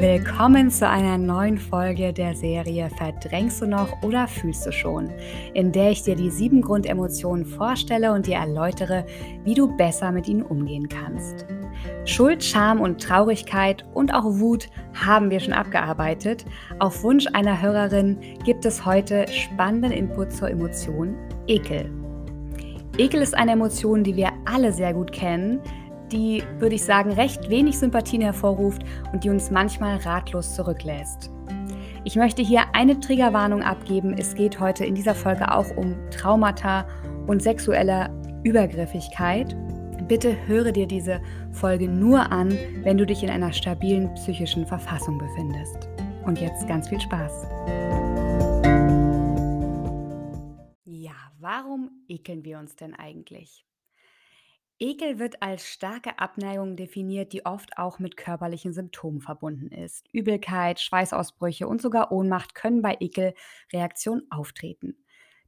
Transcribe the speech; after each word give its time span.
Willkommen 0.00 0.70
zu 0.70 0.88
einer 0.88 1.18
neuen 1.18 1.58
Folge 1.58 2.12
der 2.12 2.32
Serie 2.36 2.88
Verdrängst 2.88 3.60
du 3.60 3.66
noch 3.66 4.00
oder 4.04 4.28
fühlst 4.28 4.64
du 4.64 4.70
schon, 4.70 5.10
in 5.54 5.72
der 5.72 5.90
ich 5.90 6.04
dir 6.04 6.14
die 6.14 6.30
sieben 6.30 6.62
Grundemotionen 6.62 7.44
vorstelle 7.44 8.12
und 8.12 8.28
dir 8.28 8.36
erläutere, 8.36 9.04
wie 9.42 9.54
du 9.54 9.76
besser 9.76 10.12
mit 10.12 10.28
ihnen 10.28 10.42
umgehen 10.42 10.88
kannst. 10.88 11.46
Schuld, 12.04 12.44
Scham 12.44 12.80
und 12.80 13.02
Traurigkeit 13.02 13.84
und 13.92 14.14
auch 14.14 14.38
Wut 14.38 14.70
haben 14.94 15.32
wir 15.32 15.40
schon 15.40 15.52
abgearbeitet. 15.52 16.44
Auf 16.78 17.02
Wunsch 17.02 17.26
einer 17.32 17.60
Hörerin 17.60 18.18
gibt 18.44 18.64
es 18.66 18.86
heute 18.86 19.26
spannenden 19.26 19.90
Input 19.90 20.30
zur 20.32 20.48
Emotion 20.48 21.16
Ekel. 21.48 21.90
Ekel 22.98 23.20
ist 23.20 23.36
eine 23.36 23.52
Emotion, 23.52 24.04
die 24.04 24.14
wir 24.14 24.30
alle 24.44 24.72
sehr 24.72 24.94
gut 24.94 25.10
kennen, 25.10 25.60
die, 26.12 26.42
würde 26.58 26.74
ich 26.74 26.84
sagen, 26.84 27.12
recht 27.12 27.48
wenig 27.48 27.78
Sympathien 27.78 28.22
hervorruft 28.22 28.82
und 29.12 29.24
die 29.24 29.30
uns 29.30 29.50
manchmal 29.50 29.96
ratlos 29.98 30.54
zurücklässt. 30.54 31.30
Ich 32.04 32.16
möchte 32.16 32.42
hier 32.42 32.62
eine 32.72 33.00
Triggerwarnung 33.00 33.62
abgeben. 33.62 34.14
Es 34.16 34.34
geht 34.34 34.60
heute 34.60 34.84
in 34.84 34.94
dieser 34.94 35.14
Folge 35.14 35.52
auch 35.52 35.76
um 35.76 35.94
Traumata 36.10 36.86
und 37.26 37.42
sexuelle 37.42 38.08
Übergriffigkeit. 38.44 39.54
Bitte 40.06 40.34
höre 40.46 40.72
dir 40.72 40.86
diese 40.86 41.20
Folge 41.52 41.86
nur 41.86 42.32
an, 42.32 42.56
wenn 42.82 42.96
du 42.96 43.04
dich 43.04 43.22
in 43.22 43.28
einer 43.28 43.52
stabilen 43.52 44.14
psychischen 44.14 44.66
Verfassung 44.66 45.18
befindest. 45.18 45.88
Und 46.24 46.40
jetzt 46.40 46.66
ganz 46.66 46.88
viel 46.88 47.00
Spaß. 47.00 47.46
Ja, 50.84 51.12
warum 51.38 51.90
ekeln 52.08 52.44
wir 52.44 52.58
uns 52.58 52.76
denn 52.76 52.94
eigentlich? 52.94 53.67
Ekel 54.80 55.18
wird 55.18 55.42
als 55.42 55.66
starke 55.66 56.20
Abneigung 56.20 56.76
definiert, 56.76 57.32
die 57.32 57.44
oft 57.44 57.76
auch 57.78 57.98
mit 57.98 58.16
körperlichen 58.16 58.72
Symptomen 58.72 59.20
verbunden 59.20 59.72
ist. 59.72 60.06
Übelkeit, 60.12 60.78
Schweißausbrüche 60.78 61.66
und 61.66 61.82
sogar 61.82 62.12
Ohnmacht 62.12 62.54
können 62.54 62.80
bei 62.80 62.96
Ekelreaktionen 63.00 64.30
auftreten. 64.30 64.96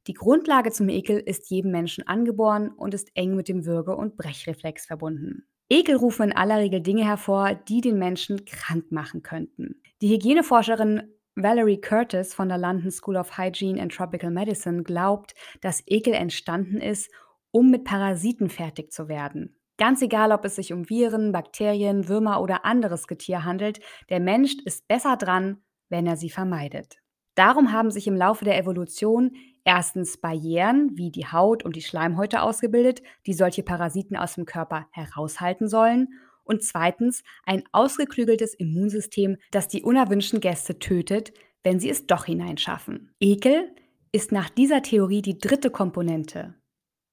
Die 0.07 0.13
Grundlage 0.13 0.71
zum 0.71 0.89
Ekel 0.89 1.19
ist 1.19 1.49
jedem 1.49 1.71
Menschen 1.71 2.05
angeboren 2.07 2.69
und 2.69 2.93
ist 2.93 3.15
eng 3.15 3.35
mit 3.35 3.47
dem 3.47 3.65
Würge- 3.65 3.95
und 3.95 4.17
Brechreflex 4.17 4.87
verbunden. 4.87 5.47
Ekel 5.69 5.95
rufen 5.95 6.23
in 6.23 6.35
aller 6.35 6.57
Regel 6.57 6.81
Dinge 6.81 7.05
hervor, 7.05 7.53
die 7.55 7.79
den 7.79 7.97
Menschen 7.97 8.43
krank 8.43 8.91
machen 8.91 9.23
könnten. 9.23 9.81
Die 10.01 10.09
Hygieneforscherin 10.09 11.03
Valerie 11.35 11.79
Curtis 11.79 12.33
von 12.33 12.49
der 12.49 12.57
London 12.57 12.91
School 12.91 13.15
of 13.15 13.37
Hygiene 13.37 13.81
and 13.81 13.93
Tropical 13.93 14.31
Medicine 14.31 14.83
glaubt, 14.83 15.33
dass 15.61 15.83
Ekel 15.87 16.13
entstanden 16.13 16.81
ist, 16.81 17.09
um 17.51 17.69
mit 17.69 17.83
Parasiten 17.83 18.49
fertig 18.49 18.91
zu 18.91 19.07
werden. 19.07 19.55
Ganz 19.77 20.01
egal, 20.01 20.31
ob 20.31 20.45
es 20.45 20.55
sich 20.55 20.73
um 20.73 20.89
Viren, 20.89 21.31
Bakterien, 21.31 22.07
Würmer 22.07 22.41
oder 22.41 22.65
anderes 22.65 23.07
Getier 23.07 23.45
handelt, 23.45 23.79
der 24.09 24.19
Mensch 24.19 24.55
ist 24.65 24.87
besser 24.87 25.17
dran, 25.17 25.57
wenn 25.89 26.05
er 26.05 26.17
sie 26.17 26.29
vermeidet. 26.29 26.97
Darum 27.35 27.71
haben 27.71 27.91
sich 27.91 28.07
im 28.07 28.15
Laufe 28.15 28.45
der 28.45 28.57
Evolution 28.57 29.31
erstens 29.63 30.17
Barrieren 30.17 30.91
wie 30.95 31.11
die 31.11 31.25
Haut 31.25 31.63
und 31.63 31.75
die 31.75 31.81
Schleimhäute 31.81 32.41
ausgebildet, 32.41 33.01
die 33.25 33.33
solche 33.33 33.63
Parasiten 33.63 34.17
aus 34.17 34.35
dem 34.35 34.45
Körper 34.45 34.87
heraushalten 34.91 35.67
sollen. 35.67 36.09
Und 36.43 36.63
zweitens 36.63 37.23
ein 37.45 37.63
ausgeklügeltes 37.71 38.53
Immunsystem, 38.53 39.37
das 39.51 39.67
die 39.67 39.83
unerwünschten 39.83 40.41
Gäste 40.41 40.79
tötet, 40.79 41.33
wenn 41.63 41.79
sie 41.79 41.89
es 41.89 42.05
doch 42.07 42.25
hineinschaffen. 42.25 43.11
Ekel 43.19 43.73
ist 44.11 44.31
nach 44.31 44.49
dieser 44.49 44.81
Theorie 44.81 45.21
die 45.21 45.37
dritte 45.37 45.69
Komponente 45.69 46.55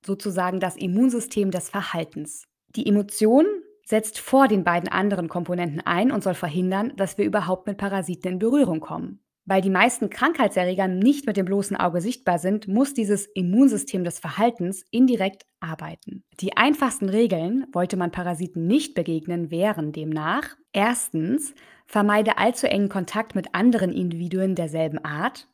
sozusagen 0.05 0.61
das 0.61 0.77
Immunsystem 0.77 1.51
des 1.51 1.69
Verhaltens. 1.69 2.45
Die 2.77 2.87
Emotion 2.87 3.47
setzt 3.87 4.19
vor 4.19 4.49
den 4.49 4.65
beiden 4.65 4.89
anderen 4.89 5.29
Komponenten 5.29 5.81
ein 5.81 6.13
und 6.13 6.23
soll 6.23 6.35
verhindern, 6.35 6.93
dass 6.97 7.17
wir 7.17 7.25
überhaupt 7.25 7.67
mit 7.67 7.79
Parasiten 7.79 8.33
in 8.33 8.39
Berührung 8.39 8.81
kommen. 8.81 9.21
Weil 9.47 9.63
die 9.63 9.71
meisten 9.71 10.11
Krankheitserreger 10.11 10.89
nicht 10.89 11.27
mit 11.27 11.39
dem 11.39 11.47
bloßen 11.47 11.75
Auge 11.75 12.03
sichtbar 12.03 12.39
sind, 12.39 12.69
muss 12.69 12.93
dieses 12.93 13.25
Immunsystem 13.25 14.05
des 14.05 14.19
Verhaltens 14.19 14.85
indirekt 14.91 15.47
arbeiten. 15.59 16.23
Die 16.39 16.55
einfachsten 16.59 17.09
Regeln, 17.09 17.65
wollte 17.73 17.97
man 17.97 18.11
Parasiten 18.11 18.67
nicht 18.67 18.95
begegnen, 18.95 19.51
wären 19.51 19.93
demnach 19.93 20.55
erstens, 20.75 21.55
vermeide 21.87 22.37
allzu 22.37 22.67
engen 22.67 22.91
Kontakt 22.91 23.35
mit 23.35 23.55
anderen 23.55 23.91
Individuen 23.91 24.55
derselben 24.55 25.03
Art, 25.03 25.49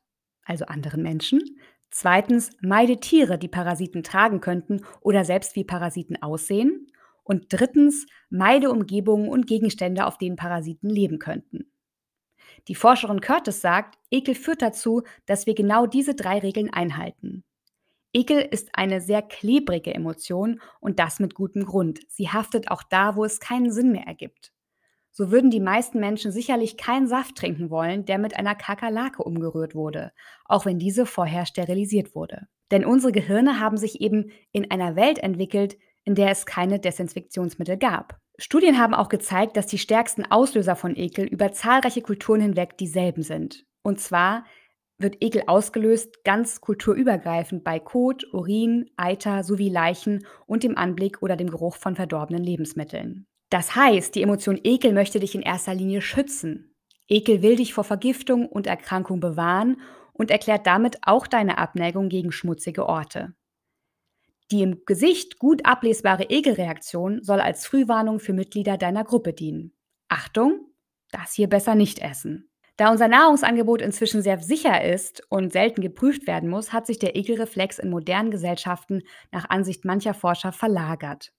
also 0.44 0.64
anderen 0.64 1.02
Menschen. 1.04 1.40
Zweitens, 1.96 2.50
meide 2.60 2.98
Tiere, 2.98 3.38
die 3.38 3.46
Parasiten 3.46 4.02
tragen 4.02 4.40
könnten 4.40 4.84
oder 5.00 5.24
selbst 5.24 5.54
wie 5.54 5.62
Parasiten 5.62 6.20
aussehen. 6.20 6.90
Und 7.22 7.46
drittens, 7.50 8.06
meide 8.30 8.72
Umgebungen 8.72 9.28
und 9.28 9.46
Gegenstände, 9.46 10.04
auf 10.04 10.18
denen 10.18 10.34
Parasiten 10.34 10.90
leben 10.90 11.20
könnten. 11.20 11.70
Die 12.66 12.74
Forscherin 12.74 13.20
Curtis 13.20 13.60
sagt, 13.60 13.96
Ekel 14.10 14.34
führt 14.34 14.60
dazu, 14.60 15.04
dass 15.26 15.46
wir 15.46 15.54
genau 15.54 15.86
diese 15.86 16.16
drei 16.16 16.40
Regeln 16.40 16.72
einhalten. 16.72 17.44
Ekel 18.12 18.40
ist 18.40 18.70
eine 18.72 19.00
sehr 19.00 19.22
klebrige 19.22 19.94
Emotion 19.94 20.60
und 20.80 20.98
das 20.98 21.20
mit 21.20 21.36
gutem 21.36 21.64
Grund. 21.64 22.00
Sie 22.08 22.28
haftet 22.28 22.72
auch 22.72 22.82
da, 22.82 23.14
wo 23.14 23.24
es 23.24 23.38
keinen 23.38 23.70
Sinn 23.70 23.92
mehr 23.92 24.08
ergibt 24.08 24.53
so 25.16 25.30
würden 25.30 25.50
die 25.50 25.60
meisten 25.60 26.00
Menschen 26.00 26.32
sicherlich 26.32 26.76
keinen 26.76 27.06
Saft 27.06 27.36
trinken 27.36 27.70
wollen, 27.70 28.04
der 28.04 28.18
mit 28.18 28.36
einer 28.36 28.56
Kakerlake 28.56 29.22
umgerührt 29.22 29.76
wurde, 29.76 30.12
auch 30.44 30.66
wenn 30.66 30.80
diese 30.80 31.06
vorher 31.06 31.46
sterilisiert 31.46 32.16
wurde. 32.16 32.48
Denn 32.72 32.84
unsere 32.84 33.12
Gehirne 33.12 33.60
haben 33.60 33.76
sich 33.76 34.00
eben 34.00 34.32
in 34.50 34.72
einer 34.72 34.96
Welt 34.96 35.20
entwickelt, 35.20 35.78
in 36.02 36.16
der 36.16 36.30
es 36.30 36.46
keine 36.46 36.80
Desinfektionsmittel 36.80 37.76
gab. 37.76 38.18
Studien 38.38 38.78
haben 38.78 38.92
auch 38.92 39.08
gezeigt, 39.08 39.56
dass 39.56 39.68
die 39.68 39.78
stärksten 39.78 40.24
Auslöser 40.28 40.74
von 40.74 40.96
Ekel 40.96 41.26
über 41.26 41.52
zahlreiche 41.52 42.02
Kulturen 42.02 42.40
hinweg 42.40 42.76
dieselben 42.76 43.22
sind. 43.22 43.64
Und 43.84 44.00
zwar 44.00 44.44
wird 44.98 45.22
Ekel 45.22 45.44
ausgelöst 45.46 46.24
ganz 46.24 46.60
kulturübergreifend 46.60 47.62
bei 47.62 47.78
Kot, 47.78 48.26
Urin, 48.32 48.90
Eiter 48.96 49.44
sowie 49.44 49.68
Leichen 49.68 50.26
und 50.46 50.64
dem 50.64 50.76
Anblick 50.76 51.22
oder 51.22 51.36
dem 51.36 51.50
Geruch 51.50 51.76
von 51.76 51.94
verdorbenen 51.94 52.42
Lebensmitteln. 52.42 53.28
Das 53.50 53.76
heißt, 53.76 54.14
die 54.14 54.22
Emotion 54.22 54.58
Ekel 54.62 54.92
möchte 54.92 55.20
dich 55.20 55.34
in 55.34 55.42
erster 55.42 55.74
Linie 55.74 56.00
schützen. 56.00 56.74
Ekel 57.08 57.42
will 57.42 57.56
dich 57.56 57.74
vor 57.74 57.84
Vergiftung 57.84 58.48
und 58.48 58.66
Erkrankung 58.66 59.20
bewahren 59.20 59.80
und 60.12 60.30
erklärt 60.30 60.66
damit 60.66 60.98
auch 61.02 61.26
deine 61.26 61.58
Abneigung 61.58 62.08
gegen 62.08 62.32
schmutzige 62.32 62.86
Orte. 62.86 63.34
Die 64.50 64.62
im 64.62 64.84
Gesicht 64.84 65.38
gut 65.38 65.64
ablesbare 65.64 66.24
Ekelreaktion 66.24 67.22
soll 67.22 67.40
als 67.40 67.66
Frühwarnung 67.66 68.20
für 68.20 68.32
Mitglieder 68.32 68.76
deiner 68.76 69.04
Gruppe 69.04 69.32
dienen. 69.32 69.72
Achtung, 70.08 70.66
das 71.10 71.32
hier 71.32 71.48
besser 71.48 71.74
nicht 71.74 71.98
essen. 71.98 72.50
Da 72.76 72.90
unser 72.90 73.08
Nahrungsangebot 73.08 73.80
inzwischen 73.80 74.20
sehr 74.20 74.38
sicher 74.40 74.84
ist 74.84 75.22
und 75.30 75.52
selten 75.52 75.80
geprüft 75.80 76.26
werden 76.26 76.48
muss, 76.48 76.72
hat 76.72 76.86
sich 76.86 76.98
der 76.98 77.14
Ekelreflex 77.14 77.78
in 77.78 77.88
modernen 77.88 78.32
Gesellschaften 78.32 79.02
nach 79.30 79.48
Ansicht 79.48 79.84
mancher 79.84 80.14
Forscher 80.14 80.52
verlagert. 80.52 81.32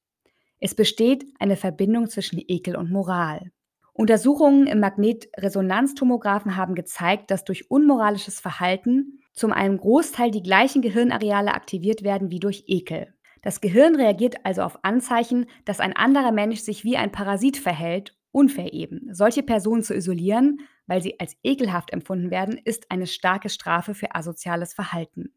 Es 0.65 0.73
besteht 0.73 1.27
eine 1.37 1.57
Verbindung 1.57 2.09
zwischen 2.09 2.41
Ekel 2.47 2.75
und 2.75 2.89
Moral. 2.89 3.51
Untersuchungen 3.93 4.65
im 4.65 4.79
Magnetresonanztomographen 4.79 6.55
haben 6.55 6.73
gezeigt, 6.73 7.29
dass 7.29 7.43
durch 7.43 7.69
unmoralisches 7.69 8.39
Verhalten 8.39 9.19
zum 9.31 9.53
einen 9.53 9.77
Großteil 9.77 10.31
die 10.31 10.41
gleichen 10.41 10.81
Gehirnareale 10.81 11.53
aktiviert 11.53 12.01
werden 12.01 12.31
wie 12.31 12.39
durch 12.39 12.63
Ekel. 12.65 13.13
Das 13.43 13.61
Gehirn 13.61 13.95
reagiert 13.95 14.37
also 14.43 14.63
auf 14.63 14.79
Anzeichen, 14.81 15.45
dass 15.65 15.79
ein 15.79 15.95
anderer 15.95 16.31
Mensch 16.31 16.61
sich 16.61 16.83
wie 16.83 16.97
ein 16.97 17.11
Parasit 17.11 17.57
verhält, 17.57 18.17
unfair 18.31 18.73
eben. 18.73 19.09
Solche 19.11 19.43
Personen 19.43 19.83
zu 19.83 19.93
isolieren, 19.93 20.61
weil 20.87 21.03
sie 21.03 21.19
als 21.19 21.37
ekelhaft 21.43 21.93
empfunden 21.93 22.31
werden, 22.31 22.57
ist 22.57 22.89
eine 22.89 23.05
starke 23.05 23.49
Strafe 23.49 23.93
für 23.93 24.15
asoziales 24.15 24.73
Verhalten. 24.73 25.34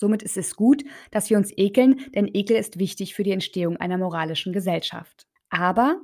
Somit 0.00 0.22
ist 0.22 0.38
es 0.38 0.56
gut, 0.56 0.82
dass 1.10 1.28
wir 1.28 1.36
uns 1.36 1.52
ekeln, 1.54 2.00
denn 2.14 2.26
Ekel 2.32 2.56
ist 2.56 2.78
wichtig 2.78 3.14
für 3.14 3.22
die 3.22 3.32
Entstehung 3.32 3.76
einer 3.76 3.98
moralischen 3.98 4.54
Gesellschaft. 4.54 5.26
Aber, 5.50 6.00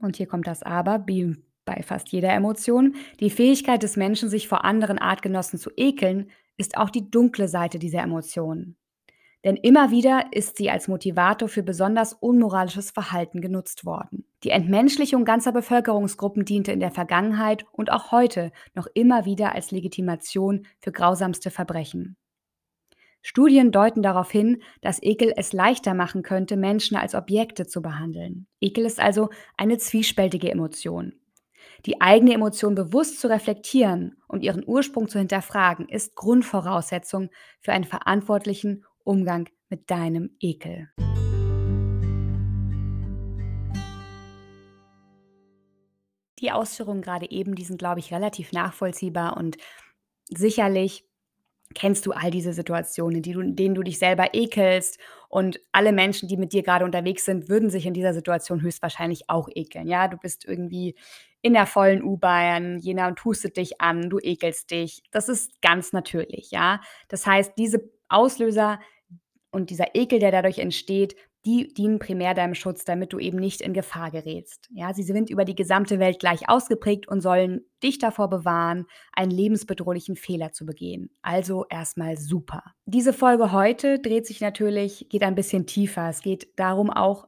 und 0.00 0.16
hier 0.16 0.28
kommt 0.28 0.46
das 0.46 0.62
Aber, 0.62 1.02
wie 1.08 1.34
bei 1.64 1.82
fast 1.82 2.10
jeder 2.10 2.32
Emotion, 2.32 2.94
die 3.18 3.28
Fähigkeit 3.28 3.82
des 3.82 3.96
Menschen, 3.96 4.28
sich 4.28 4.46
vor 4.46 4.64
anderen 4.64 4.98
Artgenossen 4.98 5.58
zu 5.58 5.70
ekeln, 5.76 6.30
ist 6.58 6.76
auch 6.76 6.90
die 6.90 7.10
dunkle 7.10 7.48
Seite 7.48 7.80
dieser 7.80 8.02
Emotionen. 8.02 8.76
Denn 9.44 9.56
immer 9.56 9.90
wieder 9.90 10.26
ist 10.30 10.56
sie 10.56 10.70
als 10.70 10.86
Motivator 10.86 11.48
für 11.48 11.64
besonders 11.64 12.12
unmoralisches 12.12 12.92
Verhalten 12.92 13.40
genutzt 13.40 13.84
worden. 13.84 14.26
Die 14.44 14.50
Entmenschlichung 14.50 15.24
ganzer 15.24 15.50
Bevölkerungsgruppen 15.50 16.44
diente 16.44 16.70
in 16.70 16.80
der 16.80 16.92
Vergangenheit 16.92 17.64
und 17.72 17.90
auch 17.90 18.12
heute 18.12 18.52
noch 18.74 18.86
immer 18.94 19.24
wieder 19.24 19.56
als 19.56 19.72
Legitimation 19.72 20.66
für 20.78 20.92
grausamste 20.92 21.50
Verbrechen. 21.50 22.16
Studien 23.22 23.70
deuten 23.70 24.02
darauf 24.02 24.30
hin, 24.30 24.62
dass 24.80 25.02
Ekel 25.02 25.32
es 25.36 25.52
leichter 25.52 25.92
machen 25.92 26.22
könnte, 26.22 26.56
Menschen 26.56 26.96
als 26.96 27.14
Objekte 27.14 27.66
zu 27.66 27.82
behandeln. 27.82 28.46
Ekel 28.60 28.86
ist 28.86 28.98
also 28.98 29.28
eine 29.58 29.76
zwiespältige 29.76 30.50
Emotion. 30.50 31.12
Die 31.84 32.00
eigene 32.00 32.32
Emotion 32.32 32.74
bewusst 32.74 33.20
zu 33.20 33.28
reflektieren 33.28 34.16
und 34.26 34.42
ihren 34.42 34.66
Ursprung 34.66 35.08
zu 35.08 35.18
hinterfragen, 35.18 35.88
ist 35.88 36.14
Grundvoraussetzung 36.14 37.30
für 37.60 37.72
einen 37.72 37.84
verantwortlichen 37.84 38.84
Umgang 39.04 39.48
mit 39.68 39.90
deinem 39.90 40.36
Ekel. 40.40 40.90
Die 46.38 46.52
Ausführungen 46.52 47.02
gerade 47.02 47.30
eben, 47.30 47.54
die 47.54 47.64
sind, 47.64 47.78
glaube 47.78 48.00
ich, 48.00 48.14
relativ 48.14 48.52
nachvollziehbar 48.52 49.36
und 49.36 49.58
sicherlich 50.28 51.09
kennst 51.74 52.06
du 52.06 52.12
all 52.12 52.30
diese 52.30 52.52
Situationen, 52.52 53.22
die 53.22 53.32
du 53.32 53.40
in 53.40 53.56
denen 53.56 53.74
du 53.74 53.82
dich 53.82 53.98
selber 53.98 54.34
ekelst 54.34 54.98
und 55.28 55.60
alle 55.72 55.92
Menschen, 55.92 56.28
die 56.28 56.36
mit 56.36 56.52
dir 56.52 56.62
gerade 56.62 56.84
unterwegs 56.84 57.24
sind, 57.24 57.48
würden 57.48 57.70
sich 57.70 57.86
in 57.86 57.94
dieser 57.94 58.14
Situation 58.14 58.62
höchstwahrscheinlich 58.62 59.28
auch 59.28 59.48
ekeln. 59.54 59.86
Ja, 59.86 60.08
du 60.08 60.16
bist 60.16 60.44
irgendwie 60.44 60.96
in 61.42 61.54
der 61.54 61.66
vollen 61.66 62.02
U-Bahn, 62.02 62.78
jemand 62.78 63.24
hustet 63.24 63.56
dich 63.56 63.80
an, 63.80 64.10
du 64.10 64.18
ekelst 64.20 64.70
dich. 64.70 65.02
Das 65.10 65.28
ist 65.28 65.62
ganz 65.62 65.92
natürlich, 65.92 66.50
ja. 66.50 66.80
Das 67.08 67.26
heißt, 67.26 67.52
diese 67.56 67.88
Auslöser 68.08 68.80
und 69.50 69.70
dieser 69.70 69.94
Ekel, 69.94 70.18
der 70.18 70.32
dadurch 70.32 70.58
entsteht, 70.58 71.16
die 71.46 71.72
dienen 71.72 71.98
primär 71.98 72.34
deinem 72.34 72.54
Schutz, 72.54 72.84
damit 72.84 73.12
du 73.12 73.18
eben 73.18 73.38
nicht 73.38 73.60
in 73.60 73.72
Gefahr 73.72 74.10
gerätst. 74.10 74.68
Ja, 74.70 74.92
sie 74.92 75.02
sind 75.02 75.30
über 75.30 75.44
die 75.44 75.54
gesamte 75.54 75.98
Welt 75.98 76.18
gleich 76.18 76.48
ausgeprägt 76.48 77.08
und 77.08 77.22
sollen 77.22 77.62
dich 77.82 77.98
davor 77.98 78.28
bewahren, 78.28 78.86
einen 79.12 79.30
lebensbedrohlichen 79.30 80.16
Fehler 80.16 80.52
zu 80.52 80.66
begehen. 80.66 81.10
Also 81.22 81.64
erstmal 81.70 82.18
super. 82.18 82.62
Diese 82.84 83.12
Folge 83.12 83.52
heute 83.52 83.98
dreht 83.98 84.26
sich 84.26 84.40
natürlich, 84.40 85.08
geht 85.08 85.22
ein 85.22 85.34
bisschen 85.34 85.66
tiefer. 85.66 86.08
Es 86.10 86.20
geht 86.20 86.48
darum 86.56 86.90
auch 86.90 87.26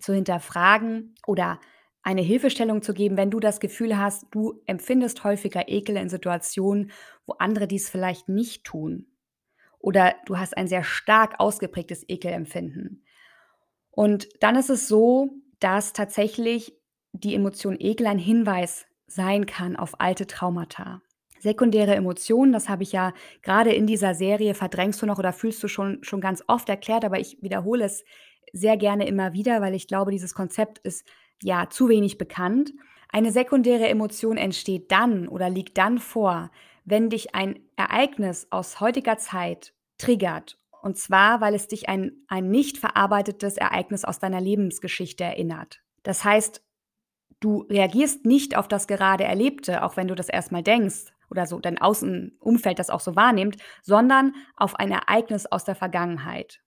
zu 0.00 0.12
hinterfragen 0.12 1.14
oder 1.26 1.58
eine 2.02 2.20
Hilfestellung 2.20 2.82
zu 2.82 2.92
geben, 2.92 3.16
wenn 3.16 3.30
du 3.30 3.40
das 3.40 3.60
Gefühl 3.60 3.98
hast, 3.98 4.26
du 4.30 4.60
empfindest 4.66 5.24
häufiger 5.24 5.68
Ekel 5.68 5.96
in 5.96 6.10
Situationen, 6.10 6.90
wo 7.26 7.34
andere 7.38 7.66
dies 7.66 7.88
vielleicht 7.88 8.28
nicht 8.28 8.64
tun. 8.64 9.06
Oder 9.78 10.14
du 10.26 10.38
hast 10.38 10.56
ein 10.56 10.68
sehr 10.68 10.84
stark 10.84 11.40
ausgeprägtes 11.40 12.04
Ekelempfinden. 12.08 13.03
Und 13.94 14.28
dann 14.40 14.56
ist 14.56 14.70
es 14.70 14.88
so, 14.88 15.30
dass 15.60 15.92
tatsächlich 15.92 16.74
die 17.12 17.34
Emotion 17.34 17.76
Ekel 17.78 18.06
ein 18.06 18.18
Hinweis 18.18 18.86
sein 19.06 19.46
kann 19.46 19.76
auf 19.76 20.00
alte 20.00 20.26
Traumata. 20.26 21.00
Sekundäre 21.38 21.94
Emotionen, 21.94 22.52
das 22.52 22.68
habe 22.68 22.82
ich 22.82 22.92
ja 22.92 23.12
gerade 23.42 23.72
in 23.72 23.86
dieser 23.86 24.14
Serie 24.14 24.54
verdrängst 24.54 25.02
du 25.02 25.06
noch 25.06 25.18
oder 25.18 25.32
fühlst 25.32 25.62
du 25.62 25.68
schon, 25.68 26.02
schon 26.02 26.20
ganz 26.20 26.42
oft 26.48 26.68
erklärt, 26.68 27.04
aber 27.04 27.20
ich 27.20 27.38
wiederhole 27.42 27.84
es 27.84 28.04
sehr 28.52 28.76
gerne 28.76 29.06
immer 29.06 29.32
wieder, 29.32 29.60
weil 29.60 29.74
ich 29.74 29.86
glaube, 29.86 30.10
dieses 30.10 30.34
Konzept 30.34 30.78
ist 30.78 31.06
ja 31.42 31.68
zu 31.68 31.88
wenig 31.88 32.18
bekannt. 32.18 32.72
Eine 33.10 33.30
sekundäre 33.30 33.88
Emotion 33.88 34.36
entsteht 34.36 34.90
dann 34.90 35.28
oder 35.28 35.50
liegt 35.50 35.76
dann 35.76 35.98
vor, 35.98 36.50
wenn 36.84 37.10
dich 37.10 37.34
ein 37.34 37.60
Ereignis 37.76 38.46
aus 38.50 38.80
heutiger 38.80 39.18
Zeit 39.18 39.74
triggert 39.98 40.58
und 40.84 40.98
zwar, 40.98 41.40
weil 41.40 41.54
es 41.54 41.66
dich 41.66 41.88
ein, 41.88 42.12
ein 42.28 42.50
nicht 42.50 42.76
verarbeitetes 42.76 43.56
Ereignis 43.56 44.04
aus 44.04 44.18
deiner 44.18 44.42
Lebensgeschichte 44.42 45.24
erinnert. 45.24 45.80
Das 46.02 46.24
heißt, 46.24 46.62
du 47.40 47.62
reagierst 47.70 48.26
nicht 48.26 48.54
auf 48.54 48.68
das 48.68 48.86
gerade 48.86 49.24
Erlebte, 49.24 49.82
auch 49.82 49.96
wenn 49.96 50.08
du 50.08 50.14
das 50.14 50.28
erstmal 50.28 50.62
denkst 50.62 51.06
oder 51.30 51.46
so 51.46 51.58
dein 51.58 51.80
Außenumfeld 51.80 52.78
das 52.78 52.90
auch 52.90 53.00
so 53.00 53.16
wahrnimmt, 53.16 53.56
sondern 53.82 54.34
auf 54.56 54.74
ein 54.78 54.90
Ereignis 54.90 55.46
aus 55.46 55.64
der 55.64 55.74
Vergangenheit. 55.74 56.60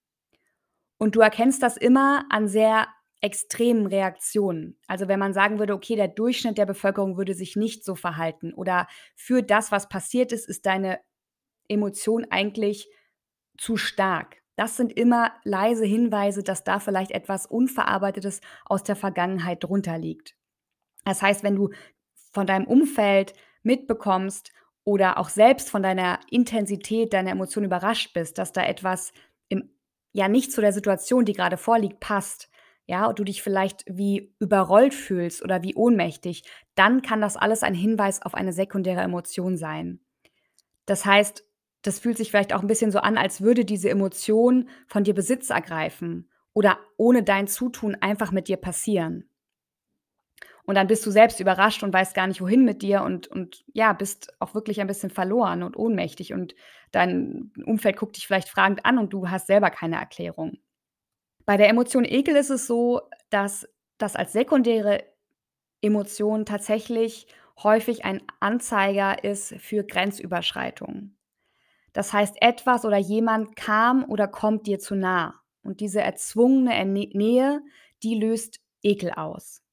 Und 0.98 1.16
du 1.16 1.20
erkennst 1.20 1.62
das 1.62 1.78
immer 1.78 2.26
an 2.32 2.48
sehr 2.48 2.88
extremen 3.22 3.86
Reaktionen. 3.86 4.80
Also 4.88 5.08
wenn 5.08 5.20
man 5.20 5.34
sagen 5.34 5.60
würde, 5.60 5.76
okay, 5.76 5.96
der 5.96 6.08
Durchschnitt 6.08 6.58
der 6.58 6.66
Bevölkerung 6.66 7.18
würde 7.18 7.36
sich 7.36 7.56
nicht 7.56 7.86
so 7.86 7.94
verhalten 7.94 8.52
oder 8.52 8.88
für 9.16 9.44
das, 9.44 9.72
was 9.72 9.88
passiert 9.88 10.32
ist, 10.32 10.50
ist 10.50 10.66
deine 10.66 11.02
Emotion 11.68 12.26
eigentlich 12.32 12.90
zu 13.58 13.78
stark. 13.78 14.38
Das 14.56 14.76
sind 14.76 14.92
immer 14.92 15.34
leise 15.44 15.86
Hinweise, 15.86 16.44
dass 16.44 16.64
da 16.64 16.80
vielleicht 16.80 17.12
etwas 17.12 17.46
Unverarbeitetes 17.46 18.42
aus 18.66 18.84
der 18.84 18.96
Vergangenheit 18.96 19.64
drunter 19.64 19.98
liegt. 19.98 20.36
Das 21.06 21.22
heißt, 21.22 21.44
wenn 21.44 21.56
du 21.56 21.70
von 22.32 22.48
deinem 22.48 22.66
Umfeld 22.66 23.34
mitbekommst 23.64 24.52
oder 24.84 25.18
auch 25.20 25.30
selbst 25.30 25.70
von 25.70 25.84
deiner 25.84 26.20
Intensität 26.30 27.14
deiner 27.14 27.32
Emotionen 27.32 27.68
überrascht 27.68 28.14
bist, 28.14 28.38
dass 28.38 28.52
da 28.52 28.64
etwas 28.64 29.12
im, 29.48 29.70
ja 30.14 30.28
nicht 30.28 30.52
zu 30.52 30.62
der 30.62 30.74
Situation, 30.74 31.26
die 31.26 31.34
gerade 31.34 31.58
vorliegt, 31.58 32.00
passt, 32.00 32.50
ja, 32.88 33.06
und 33.06 33.20
du 33.20 33.26
dich 33.26 33.44
vielleicht 33.44 33.84
wie 33.86 34.34
überrollt 34.40 34.94
fühlst 34.94 35.44
oder 35.44 35.62
wie 35.62 35.76
ohnmächtig, 35.76 36.44
dann 36.74 37.02
kann 37.02 37.22
das 37.22 37.36
alles 37.36 37.62
ein 37.62 37.74
Hinweis 37.74 38.22
auf 38.22 38.34
eine 38.34 38.54
sekundäre 38.54 39.02
Emotion 39.02 39.58
sein. 39.58 40.00
Das 40.86 41.06
heißt, 41.06 41.47
das 41.88 42.00
fühlt 42.00 42.18
sich 42.18 42.32
vielleicht 42.32 42.54
auch 42.54 42.62
ein 42.62 42.68
bisschen 42.68 42.92
so 42.92 43.00
an, 43.00 43.18
als 43.18 43.42
würde 43.42 43.64
diese 43.64 43.90
Emotion 43.90 44.68
von 44.88 45.06
dir 45.06 45.14
Besitz 45.14 45.50
ergreifen 45.50 46.30
oder 46.54 46.78
ohne 46.98 47.24
dein 47.24 47.48
Zutun 47.48 47.96
einfach 47.96 48.32
mit 48.32 48.50
dir 48.50 48.58
passieren. 48.58 49.30
Und 50.66 50.76
dann 50.76 50.88
bist 50.88 51.06
du 51.06 51.12
selbst 51.12 51.40
überrascht 51.40 51.84
und 51.84 51.94
weißt 51.94 52.14
gar 52.14 52.28
nicht, 52.28 52.42
wohin 52.42 52.66
mit 52.66 52.82
dir 52.82 53.04
und, 53.04 53.28
und 53.28 53.64
ja, 53.72 53.94
bist 53.94 54.34
auch 54.42 54.54
wirklich 54.54 54.82
ein 54.82 54.88
bisschen 54.88 55.10
verloren 55.10 55.64
und 55.64 55.78
ohnmächtig 55.78 56.34
und 56.34 56.56
dein 56.92 57.54
Umfeld 57.66 57.96
guckt 57.96 58.18
dich 58.18 58.28
vielleicht 58.28 58.50
fragend 58.50 58.86
an 58.86 58.98
und 58.98 59.14
du 59.14 59.30
hast 59.30 59.48
selber 59.48 59.70
keine 59.70 59.96
Erklärung. 59.96 60.58
Bei 61.46 61.56
der 61.56 61.70
Emotion 61.70 62.04
Ekel 62.04 62.36
ist 62.36 62.50
es 62.50 62.68
so, 62.68 63.02
dass 63.30 63.66
das 63.98 64.18
als 64.18 64.34
sekundäre 64.34 65.06
Emotion 65.82 66.46
tatsächlich 66.46 67.28
häufig 67.64 68.04
ein 68.04 68.22
Anzeiger 68.42 69.24
ist 69.24 69.56
für 69.60 69.86
Grenzüberschreitungen. 69.86 71.17
Das 71.98 72.14
heißt, 72.14 72.44
etwas 72.44 72.86
oder 72.86 72.98
jemand 72.98 73.56
kam 73.56 74.04
oder 74.04 74.28
kommt 74.28 74.68
dir 74.68 74.78
zu 74.78 74.94
nah. 74.94 75.42
Und 75.64 75.80
diese 75.80 76.00
erzwungene 76.00 76.86
Nähe, 76.86 77.64
die 78.04 78.14
löst 78.14 78.60
Ekel 78.84 79.14
aus. 79.14 79.64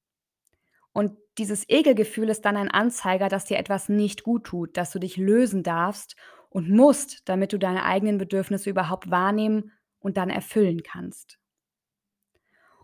Und 0.91 1.15
dieses 1.37 1.69
Ekelgefühl 1.69 2.29
ist 2.29 2.43
dann 2.43 2.57
ein 2.57 2.71
Anzeiger, 2.71 3.29
dass 3.29 3.45
dir 3.45 3.59
etwas 3.59 3.89
nicht 3.89 4.23
gut 4.23 4.45
tut, 4.45 4.75
dass 4.75 4.89
du 4.89 4.97
dich 4.97 5.17
lösen 5.17 5.61
darfst 5.61 6.15
und 6.49 6.67
musst, 6.67 7.29
damit 7.29 7.53
du 7.53 7.59
deine 7.59 7.83
eigenen 7.83 8.17
Bedürfnisse 8.17 8.71
überhaupt 8.71 9.11
wahrnehmen 9.11 9.71
und 9.99 10.17
dann 10.17 10.31
erfüllen 10.31 10.81
kannst. 10.81 11.37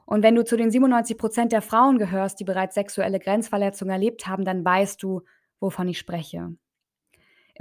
Und 0.06 0.22
wenn 0.22 0.36
du 0.36 0.46
zu 0.46 0.56
den 0.56 0.70
97 0.70 1.18
Prozent 1.18 1.52
der 1.52 1.64
Frauen 1.64 1.98
gehörst, 1.98 2.40
die 2.40 2.46
bereits 2.46 2.76
sexuelle 2.76 3.18
Grenzverletzungen 3.18 3.92
erlebt 3.92 4.28
haben, 4.28 4.46
dann 4.46 4.64
weißt 4.64 5.02
du, 5.02 5.24
wovon 5.60 5.88
ich 5.88 5.98
spreche. 5.98 6.56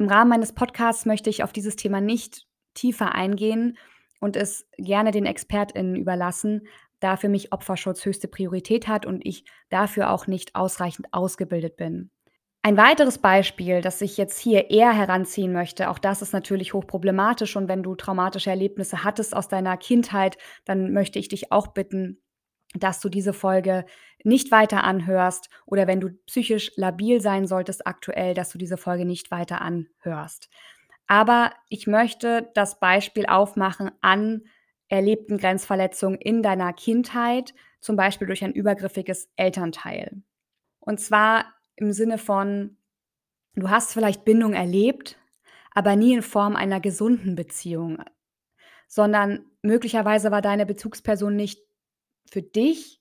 Im 0.01 0.09
Rahmen 0.09 0.31
meines 0.31 0.55
Podcasts 0.55 1.05
möchte 1.05 1.29
ich 1.29 1.45
auf 1.45 1.53
dieses 1.53 1.77
Thema 1.77 2.01
nicht 2.01 2.47
tiefer 2.73 3.15
eingehen 3.15 3.77
und 4.19 4.35
es 4.35 4.67
gerne 4.79 5.11
den 5.11 5.27
ExpertInnen 5.27 5.95
überlassen, 5.95 6.67
da 7.01 7.19
für 7.19 7.29
mich 7.29 7.53
Opferschutz 7.53 8.07
höchste 8.07 8.27
Priorität 8.27 8.89
hat 8.89 9.05
und 9.05 9.21
ich 9.27 9.45
dafür 9.69 10.11
auch 10.11 10.27
nicht 10.27 10.55
ausreichend 10.55 11.09
ausgebildet 11.13 11.77
bin. 11.77 12.11
Ein 12.63 12.79
weiteres 12.79 13.19
Beispiel, 13.19 13.83
das 13.83 14.01
ich 14.01 14.17
jetzt 14.17 14.39
hier 14.39 14.71
eher 14.71 14.95
heranziehen 14.95 15.53
möchte, 15.53 15.91
auch 15.91 15.99
das 15.99 16.23
ist 16.23 16.33
natürlich 16.33 16.73
hochproblematisch 16.73 17.55
und 17.57 17.69
wenn 17.69 17.83
du 17.83 17.95
traumatische 17.95 18.49
Erlebnisse 18.49 19.05
hattest 19.05 19.37
aus 19.37 19.49
deiner 19.49 19.77
Kindheit, 19.77 20.39
dann 20.65 20.95
möchte 20.95 21.19
ich 21.19 21.29
dich 21.29 21.53
auch 21.53 21.67
bitten, 21.67 22.23
dass 22.75 23.01
du 23.01 23.09
diese 23.09 23.33
Folge 23.33 23.85
nicht 24.23 24.51
weiter 24.51 24.85
anhörst 24.85 25.51
oder 25.67 25.87
wenn 25.87 26.01
du 26.01 26.11
psychisch 26.27 26.73
labil 26.77 27.21
sein 27.21 27.47
solltest 27.47 27.87
aktuell, 27.87 28.35
dass 28.35 28.51
du 28.51 28.59
diese 28.59 28.77
Folge 28.77 29.05
nicht 29.05 29.31
weiter 29.31 29.61
anhörst. 29.61 30.49
Aber 31.07 31.53
ich 31.69 31.87
möchte 31.87 32.51
das 32.55 32.79
Beispiel 32.79 33.27
aufmachen 33.27 33.91
an 34.01 34.45
erlebten 34.89 35.39
Grenzverletzungen 35.39 36.21
in 36.21 36.43
deiner 36.43 36.73
Kindheit, 36.73 37.55
zum 37.81 37.97
Beispiel 37.97 38.27
durch 38.27 38.45
ein 38.45 38.53
übergriffiges 38.53 39.31
Elternteil. 39.37 40.23
Und 40.81 41.01
zwar 41.01 41.47
im 41.77 41.93
Sinne 41.93 42.19
von, 42.19 42.77
du 43.55 43.71
hast 43.71 43.93
vielleicht 43.93 44.25
Bindung 44.25 44.53
erlebt, 44.53 45.19
aber 45.73 45.97
nie 45.97 46.15
in 46.15 46.23
Form 46.23 46.57
einer 46.57 46.81
gesunden 46.81 47.37
Beziehung, 47.37 48.03
sondern 48.87 49.45
möglicherweise 49.63 50.31
war 50.31 50.43
deine 50.43 50.67
Bezugsperson 50.67 51.35
nicht 51.37 51.61
für 52.31 52.43
dich, 52.43 53.01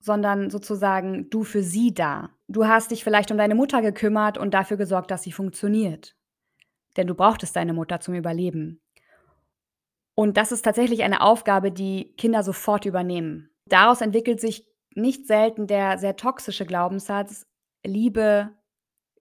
sondern 0.00 0.50
sozusagen 0.50 1.30
du 1.30 1.44
für 1.44 1.62
sie 1.62 1.94
da. 1.94 2.30
Du 2.48 2.66
hast 2.66 2.90
dich 2.90 3.04
vielleicht 3.04 3.30
um 3.30 3.38
deine 3.38 3.54
Mutter 3.54 3.82
gekümmert 3.82 4.38
und 4.38 4.54
dafür 4.54 4.76
gesorgt, 4.76 5.10
dass 5.10 5.22
sie 5.22 5.32
funktioniert. 5.32 6.16
Denn 6.96 7.06
du 7.06 7.14
brauchtest 7.14 7.54
deine 7.54 7.72
Mutter 7.72 8.00
zum 8.00 8.14
Überleben. 8.14 8.80
Und 10.14 10.36
das 10.36 10.52
ist 10.52 10.62
tatsächlich 10.62 11.02
eine 11.02 11.22
Aufgabe, 11.22 11.70
die 11.70 12.12
Kinder 12.16 12.42
sofort 12.42 12.84
übernehmen. 12.84 13.50
Daraus 13.66 14.00
entwickelt 14.00 14.40
sich 14.40 14.66
nicht 14.94 15.26
selten 15.26 15.66
der 15.66 15.98
sehr 15.98 16.16
toxische 16.16 16.66
Glaubenssatz, 16.66 17.46
Liebe 17.84 18.50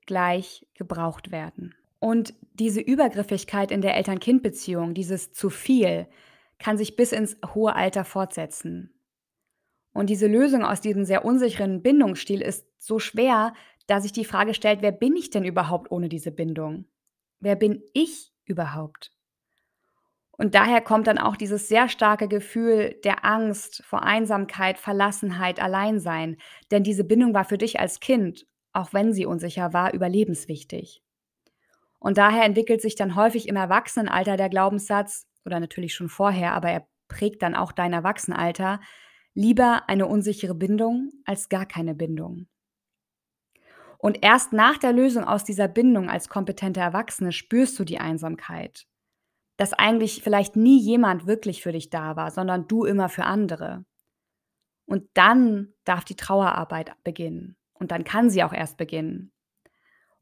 gleich 0.06 0.68
gebraucht 0.74 1.32
werden. 1.32 1.76
Und 2.00 2.34
diese 2.54 2.82
Übergriffigkeit 2.82 3.72
in 3.72 3.82
der 3.82 3.96
Eltern-Kind-Beziehung, 3.96 4.94
dieses 4.94 5.32
zu 5.32 5.50
viel, 5.50 6.08
kann 6.58 6.78
sich 6.78 6.96
bis 6.96 7.12
ins 7.12 7.38
hohe 7.54 7.76
Alter 7.76 8.04
fortsetzen. 8.04 8.99
Und 9.94 10.10
diese 10.10 10.28
Lösung 10.28 10.64
aus 10.64 10.82
diesem 10.82 11.06
sehr 11.06 11.26
unsicheren 11.26 11.82
Bindungsstil 11.82 12.42
ist 12.42 12.68
so 12.78 13.00
schwer, 13.00 13.54
dass 13.88 14.04
sich 14.04 14.14
die 14.14 14.26
Frage 14.26 14.54
stellt, 14.54 14.82
wer 14.82 14.92
bin 14.92 15.16
ich 15.16 15.30
denn 15.30 15.44
überhaupt 15.44 15.92
ohne 15.92 16.10
diese 16.10 16.32
Bindung? 16.32 16.86
Wer 17.40 17.56
bin 17.56 17.82
ich 17.94 18.32
überhaupt? 18.46 19.12
Und 20.32 20.56
daher 20.56 20.80
kommt 20.82 21.08
dann 21.08 21.18
auch 21.18 21.36
dieses 21.36 21.68
sehr 21.68 21.90
starke 21.90 22.28
Gefühl 22.28 22.98
der 23.04 23.26
Angst 23.26 23.84
vor 23.86 24.04
Einsamkeit, 24.04 24.78
Verlassenheit, 24.78 25.62
Alleinsein. 25.62 26.38
Denn 26.72 26.84
diese 26.84 27.04
Bindung 27.04 27.34
war 27.34 27.44
für 27.44 27.58
dich 27.58 27.80
als 27.80 28.00
Kind 28.00 28.46
auch 28.74 28.94
wenn 28.94 29.14
sie 29.14 29.26
unsicher 29.26 29.74
war, 29.74 29.94
überlebenswichtig. 29.94 31.02
Und 32.00 32.18
daher 32.18 32.44
entwickelt 32.46 32.82
sich 32.82 32.96
dann 32.96 33.16
häufig 33.16 33.48
im 33.48 33.56
Erwachsenenalter 33.56 34.38
der 34.38 34.50
Glaubenssatz, 34.50 35.28
oder 35.46 35.60
natürlich 35.60 35.94
schon 35.94 36.10
vorher, 36.10 36.54
aber 36.54 36.70
er 36.70 36.88
prägt 37.08 37.42
dann 37.42 37.56
auch 37.56 37.72
dein 37.72 37.94
Erwachsenenalter, 37.94 38.80
lieber 39.34 39.84
eine 39.88 40.08
unsichere 40.08 40.56
Bindung 40.56 41.12
als 41.26 41.50
gar 41.50 41.66
keine 41.66 41.96
Bindung. 41.96 42.48
Und 43.98 44.24
erst 44.24 44.54
nach 44.54 44.78
der 44.78 44.94
Lösung 44.94 45.26
aus 45.26 45.44
dieser 45.44 45.68
Bindung 45.68 46.10
als 46.10 46.30
kompetente 46.30 46.80
Erwachsene 46.80 47.34
spürst 47.34 47.78
du 47.78 47.84
die 47.84 48.00
Einsamkeit. 48.00 48.88
Dass 49.58 49.74
eigentlich 49.74 50.24
vielleicht 50.24 50.56
nie 50.56 50.80
jemand 50.80 51.28
wirklich 51.28 51.62
für 51.62 51.74
dich 51.74 51.90
da 51.90 52.16
war, 52.16 52.32
sondern 52.32 52.68
du 52.68 52.86
immer 52.86 53.10
für 53.10 53.26
andere. 53.26 53.86
Und 54.86 55.10
dann 55.14 55.74
darf 55.84 56.06
die 56.06 56.16
Trauerarbeit 56.16 56.94
beginnen. 57.04 57.58
Und 57.74 57.92
dann 57.92 58.06
kann 58.06 58.30
sie 58.30 58.44
auch 58.44 58.54
erst 58.54 58.78
beginnen. 58.78 59.34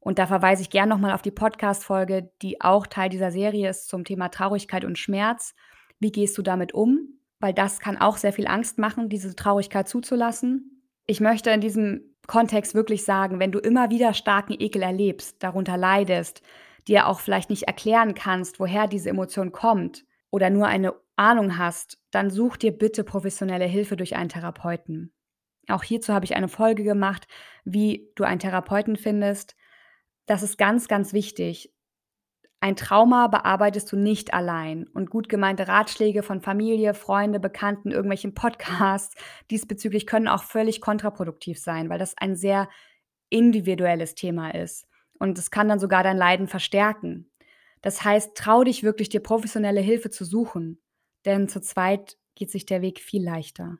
Und 0.00 0.18
da 0.18 0.26
verweise 0.26 0.62
ich 0.62 0.70
gerne 0.70 0.90
nochmal 0.90 1.12
auf 1.12 1.22
die 1.22 1.30
Podcast-Folge, 1.30 2.32
die 2.42 2.60
auch 2.60 2.86
Teil 2.86 3.08
dieser 3.10 3.30
Serie 3.30 3.70
ist 3.70 3.88
zum 3.88 4.04
Thema 4.04 4.28
Traurigkeit 4.28 4.84
und 4.84 4.98
Schmerz. 4.98 5.54
Wie 6.00 6.12
gehst 6.12 6.36
du 6.36 6.42
damit 6.42 6.74
um? 6.74 7.17
Weil 7.40 7.54
das 7.54 7.78
kann 7.80 7.96
auch 7.96 8.16
sehr 8.16 8.32
viel 8.32 8.46
Angst 8.46 8.78
machen, 8.78 9.08
diese 9.08 9.36
Traurigkeit 9.36 9.88
zuzulassen. 9.88 10.82
Ich 11.06 11.20
möchte 11.20 11.50
in 11.50 11.60
diesem 11.60 12.14
Kontext 12.26 12.74
wirklich 12.74 13.04
sagen, 13.04 13.40
wenn 13.40 13.52
du 13.52 13.58
immer 13.58 13.90
wieder 13.90 14.12
starken 14.12 14.54
Ekel 14.58 14.82
erlebst, 14.82 15.42
darunter 15.42 15.76
leidest, 15.76 16.42
dir 16.86 17.06
auch 17.06 17.20
vielleicht 17.20 17.50
nicht 17.50 17.64
erklären 17.64 18.14
kannst, 18.14 18.60
woher 18.60 18.86
diese 18.86 19.10
Emotion 19.10 19.52
kommt 19.52 20.04
oder 20.30 20.50
nur 20.50 20.66
eine 20.66 20.94
Ahnung 21.16 21.58
hast, 21.58 21.98
dann 22.10 22.30
such 22.30 22.56
dir 22.56 22.72
bitte 22.72 23.04
professionelle 23.04 23.64
Hilfe 23.64 23.96
durch 23.96 24.16
einen 24.16 24.28
Therapeuten. 24.28 25.12
Auch 25.68 25.82
hierzu 25.82 26.14
habe 26.14 26.24
ich 26.24 26.34
eine 26.34 26.48
Folge 26.48 26.82
gemacht, 26.82 27.28
wie 27.64 28.10
du 28.14 28.24
einen 28.24 28.40
Therapeuten 28.40 28.96
findest. 28.96 29.54
Das 30.26 30.42
ist 30.42 30.58
ganz, 30.58 30.88
ganz 30.88 31.12
wichtig. 31.12 31.72
Ein 32.60 32.74
Trauma 32.74 33.28
bearbeitest 33.28 33.92
du 33.92 33.96
nicht 33.96 34.34
allein 34.34 34.88
und 34.88 35.10
gut 35.10 35.28
gemeinte 35.28 35.68
Ratschläge 35.68 36.24
von 36.24 36.40
Familie, 36.40 36.92
Freunde, 36.92 37.38
Bekannten, 37.38 37.92
irgendwelchen 37.92 38.34
Podcasts 38.34 39.14
diesbezüglich 39.50 40.06
können 40.06 40.26
auch 40.26 40.42
völlig 40.42 40.80
kontraproduktiv 40.80 41.60
sein, 41.60 41.88
weil 41.88 42.00
das 42.00 42.16
ein 42.18 42.34
sehr 42.34 42.68
individuelles 43.30 44.16
Thema 44.16 44.50
ist 44.50 44.88
und 45.20 45.38
es 45.38 45.52
kann 45.52 45.68
dann 45.68 45.78
sogar 45.78 46.02
dein 46.02 46.16
Leiden 46.16 46.48
verstärken. 46.48 47.30
Das 47.80 48.02
heißt, 48.02 48.36
trau 48.36 48.64
dich 48.64 48.82
wirklich, 48.82 49.08
dir 49.08 49.22
professionelle 49.22 49.80
Hilfe 49.80 50.10
zu 50.10 50.24
suchen, 50.24 50.82
denn 51.26 51.48
zu 51.48 51.60
zweit 51.60 52.16
geht 52.34 52.50
sich 52.50 52.66
der 52.66 52.82
Weg 52.82 52.98
viel 52.98 53.24
leichter. 53.24 53.78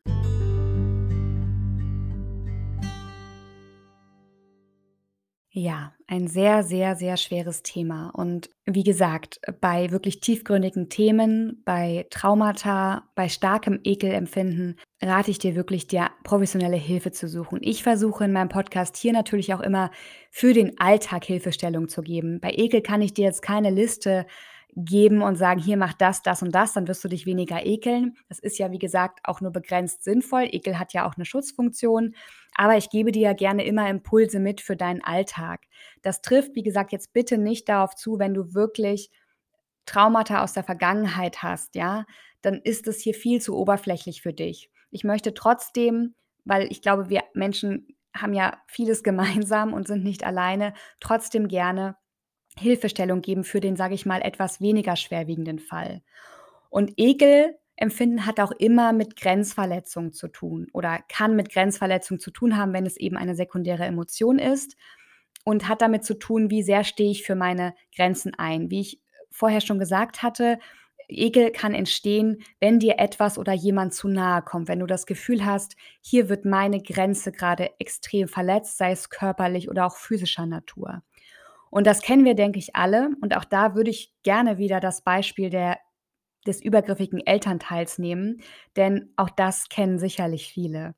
Ja, 5.60 5.92
ein 6.06 6.28
sehr, 6.28 6.62
sehr, 6.62 6.94
sehr 6.94 7.16
schweres 7.16 7.64
Thema. 7.64 8.10
Und 8.10 8.48
wie 8.64 8.84
gesagt, 8.84 9.40
bei 9.60 9.90
wirklich 9.90 10.20
tiefgründigen 10.20 10.88
Themen, 10.88 11.62
bei 11.64 12.06
Traumata, 12.10 13.08
bei 13.16 13.28
starkem 13.28 13.80
Ekelempfinden, 13.82 14.78
rate 15.02 15.32
ich 15.32 15.40
dir 15.40 15.56
wirklich, 15.56 15.88
dir 15.88 16.10
professionelle 16.22 16.76
Hilfe 16.76 17.10
zu 17.10 17.26
suchen. 17.26 17.58
Ich 17.60 17.82
versuche 17.82 18.24
in 18.24 18.32
meinem 18.32 18.50
Podcast 18.50 18.96
hier 18.96 19.12
natürlich 19.12 19.52
auch 19.52 19.58
immer 19.60 19.90
für 20.30 20.52
den 20.52 20.78
Alltag 20.78 21.24
Hilfestellung 21.24 21.88
zu 21.88 22.02
geben. 22.02 22.38
Bei 22.38 22.52
Ekel 22.52 22.80
kann 22.80 23.02
ich 23.02 23.12
dir 23.12 23.24
jetzt 23.24 23.42
keine 23.42 23.70
Liste 23.70 24.26
geben 24.76 25.22
und 25.22 25.34
sagen, 25.34 25.60
hier 25.60 25.76
mach 25.76 25.94
das, 25.94 26.22
das 26.22 26.40
und 26.40 26.54
das, 26.54 26.72
dann 26.74 26.86
wirst 26.86 27.02
du 27.02 27.08
dich 27.08 27.26
weniger 27.26 27.66
ekeln. 27.66 28.16
Das 28.28 28.38
ist 28.38 28.58
ja, 28.58 28.70
wie 28.70 28.78
gesagt, 28.78 29.18
auch 29.24 29.40
nur 29.40 29.50
begrenzt 29.50 30.04
sinnvoll. 30.04 30.46
Ekel 30.52 30.78
hat 30.78 30.92
ja 30.92 31.04
auch 31.08 31.16
eine 31.16 31.24
Schutzfunktion. 31.24 32.14
Aber 32.58 32.76
ich 32.76 32.90
gebe 32.90 33.12
dir 33.12 33.22
ja 33.22 33.32
gerne 33.34 33.64
immer 33.64 33.88
Impulse 33.88 34.40
mit 34.40 34.60
für 34.60 34.76
deinen 34.76 35.02
Alltag. 35.02 35.62
Das 36.02 36.22
trifft, 36.22 36.56
wie 36.56 36.64
gesagt, 36.64 36.90
jetzt 36.90 37.12
bitte 37.12 37.38
nicht 37.38 37.68
darauf 37.68 37.94
zu, 37.94 38.18
wenn 38.18 38.34
du 38.34 38.52
wirklich 38.52 39.10
Traumata 39.86 40.42
aus 40.42 40.54
der 40.54 40.64
Vergangenheit 40.64 41.40
hast, 41.44 41.76
ja, 41.76 42.04
dann 42.42 42.56
ist 42.56 42.88
es 42.88 43.00
hier 43.00 43.14
viel 43.14 43.40
zu 43.40 43.56
oberflächlich 43.56 44.22
für 44.22 44.32
dich. 44.32 44.70
Ich 44.90 45.04
möchte 45.04 45.34
trotzdem, 45.34 46.16
weil 46.44 46.66
ich 46.72 46.82
glaube, 46.82 47.08
wir 47.08 47.22
Menschen 47.32 47.96
haben 48.12 48.34
ja 48.34 48.60
vieles 48.66 49.02
gemeinsam 49.04 49.72
und 49.72 49.86
sind 49.86 50.02
nicht 50.02 50.24
alleine, 50.24 50.74
trotzdem 50.98 51.46
gerne 51.46 51.96
Hilfestellung 52.58 53.20
geben 53.20 53.44
für 53.44 53.60
den, 53.60 53.76
sage 53.76 53.94
ich 53.94 54.04
mal, 54.04 54.20
etwas 54.20 54.60
weniger 54.60 54.96
schwerwiegenden 54.96 55.60
Fall. 55.60 56.02
Und 56.70 56.92
Ekelempfinden 57.78 58.26
hat 58.26 58.40
auch 58.40 58.50
immer 58.52 58.92
mit 58.92 59.16
Grenzverletzung 59.16 60.12
zu 60.12 60.28
tun 60.28 60.66
oder 60.72 60.98
kann 61.08 61.36
mit 61.36 61.50
Grenzverletzung 61.52 62.18
zu 62.18 62.32
tun 62.32 62.56
haben, 62.56 62.72
wenn 62.72 62.86
es 62.86 62.96
eben 62.96 63.16
eine 63.16 63.36
sekundäre 63.36 63.84
Emotion 63.84 64.40
ist 64.40 64.76
und 65.44 65.68
hat 65.68 65.80
damit 65.80 66.04
zu 66.04 66.18
tun, 66.18 66.50
wie 66.50 66.64
sehr 66.64 66.82
stehe 66.82 67.10
ich 67.10 67.22
für 67.22 67.36
meine 67.36 67.74
Grenzen 67.94 68.34
ein. 68.34 68.70
Wie 68.70 68.80
ich 68.80 69.00
vorher 69.30 69.60
schon 69.60 69.78
gesagt 69.78 70.22
hatte, 70.22 70.58
Ekel 71.08 71.52
kann 71.52 71.72
entstehen, 71.72 72.42
wenn 72.60 72.80
dir 72.80 72.98
etwas 72.98 73.38
oder 73.38 73.52
jemand 73.52 73.94
zu 73.94 74.08
nahe 74.08 74.42
kommt, 74.42 74.68
wenn 74.68 74.80
du 74.80 74.86
das 74.86 75.06
Gefühl 75.06 75.46
hast, 75.46 75.76
hier 76.02 76.28
wird 76.28 76.44
meine 76.44 76.82
Grenze 76.82 77.30
gerade 77.30 77.70
extrem 77.78 78.28
verletzt, 78.28 78.76
sei 78.76 78.90
es 78.90 79.08
körperlich 79.08 79.70
oder 79.70 79.86
auch 79.86 79.96
physischer 79.96 80.46
Natur. 80.46 81.02
Und 81.70 81.86
das 81.86 82.02
kennen 82.02 82.24
wir, 82.24 82.34
denke 82.34 82.58
ich, 82.58 82.74
alle. 82.74 83.10
Und 83.20 83.36
auch 83.36 83.44
da 83.44 83.74
würde 83.74 83.90
ich 83.90 84.12
gerne 84.22 84.58
wieder 84.58 84.80
das 84.80 85.02
Beispiel 85.02 85.48
der, 85.48 85.78
des 86.48 86.60
übergriffigen 86.60 87.24
Elternteils 87.24 87.98
nehmen, 87.98 88.42
denn 88.76 89.12
auch 89.16 89.30
das 89.30 89.68
kennen 89.68 89.98
sicherlich 89.98 90.48
viele. 90.48 90.94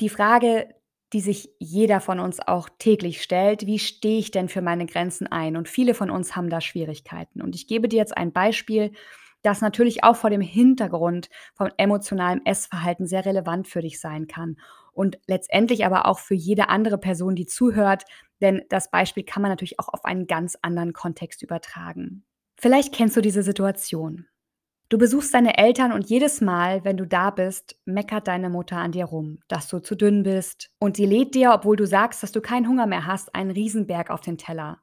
Die 0.00 0.08
Frage, 0.08 0.74
die 1.12 1.20
sich 1.20 1.50
jeder 1.58 2.00
von 2.00 2.20
uns 2.20 2.40
auch 2.40 2.68
täglich 2.78 3.22
stellt, 3.22 3.66
wie 3.66 3.78
stehe 3.78 4.18
ich 4.18 4.30
denn 4.30 4.48
für 4.48 4.62
meine 4.62 4.86
Grenzen 4.86 5.26
ein? 5.26 5.56
Und 5.56 5.68
viele 5.68 5.94
von 5.94 6.10
uns 6.10 6.36
haben 6.36 6.50
da 6.50 6.60
Schwierigkeiten. 6.60 7.42
Und 7.42 7.54
ich 7.54 7.66
gebe 7.66 7.88
dir 7.88 7.96
jetzt 7.96 8.16
ein 8.16 8.32
Beispiel, 8.32 8.92
das 9.42 9.60
natürlich 9.60 10.04
auch 10.04 10.16
vor 10.16 10.30
dem 10.30 10.40
Hintergrund 10.40 11.28
von 11.54 11.72
emotionalem 11.78 12.42
Essverhalten 12.44 13.06
sehr 13.06 13.24
relevant 13.24 13.68
für 13.68 13.80
dich 13.80 14.00
sein 14.00 14.26
kann 14.26 14.56
und 14.92 15.18
letztendlich 15.26 15.86
aber 15.86 16.06
auch 16.06 16.18
für 16.18 16.34
jede 16.34 16.68
andere 16.68 16.98
Person, 16.98 17.34
die 17.34 17.46
zuhört, 17.46 18.04
denn 18.40 18.62
das 18.68 18.90
Beispiel 18.90 19.24
kann 19.24 19.42
man 19.42 19.50
natürlich 19.50 19.78
auch 19.78 19.88
auf 19.88 20.04
einen 20.04 20.26
ganz 20.26 20.58
anderen 20.60 20.92
Kontext 20.92 21.42
übertragen. 21.42 22.24
Vielleicht 22.58 22.94
kennst 22.94 23.16
du 23.16 23.22
diese 23.22 23.42
Situation. 23.42 24.26
Du 24.90 24.98
besuchst 24.98 25.32
deine 25.32 25.56
Eltern 25.56 25.92
und 25.92 26.10
jedes 26.10 26.40
Mal, 26.40 26.84
wenn 26.84 26.96
du 26.96 27.06
da 27.06 27.30
bist, 27.30 27.78
meckert 27.84 28.26
deine 28.26 28.50
Mutter 28.50 28.76
an 28.76 28.90
dir 28.90 29.04
rum, 29.04 29.38
dass 29.46 29.68
du 29.68 29.78
zu 29.78 29.94
dünn 29.94 30.24
bist. 30.24 30.68
Und 30.80 30.96
sie 30.96 31.06
lädt 31.06 31.36
dir, 31.36 31.52
obwohl 31.54 31.76
du 31.76 31.86
sagst, 31.86 32.24
dass 32.24 32.32
du 32.32 32.40
keinen 32.40 32.66
Hunger 32.66 32.86
mehr 32.88 33.06
hast, 33.06 33.32
einen 33.32 33.52
Riesenberg 33.52 34.10
auf 34.10 34.20
den 34.20 34.36
Teller, 34.36 34.80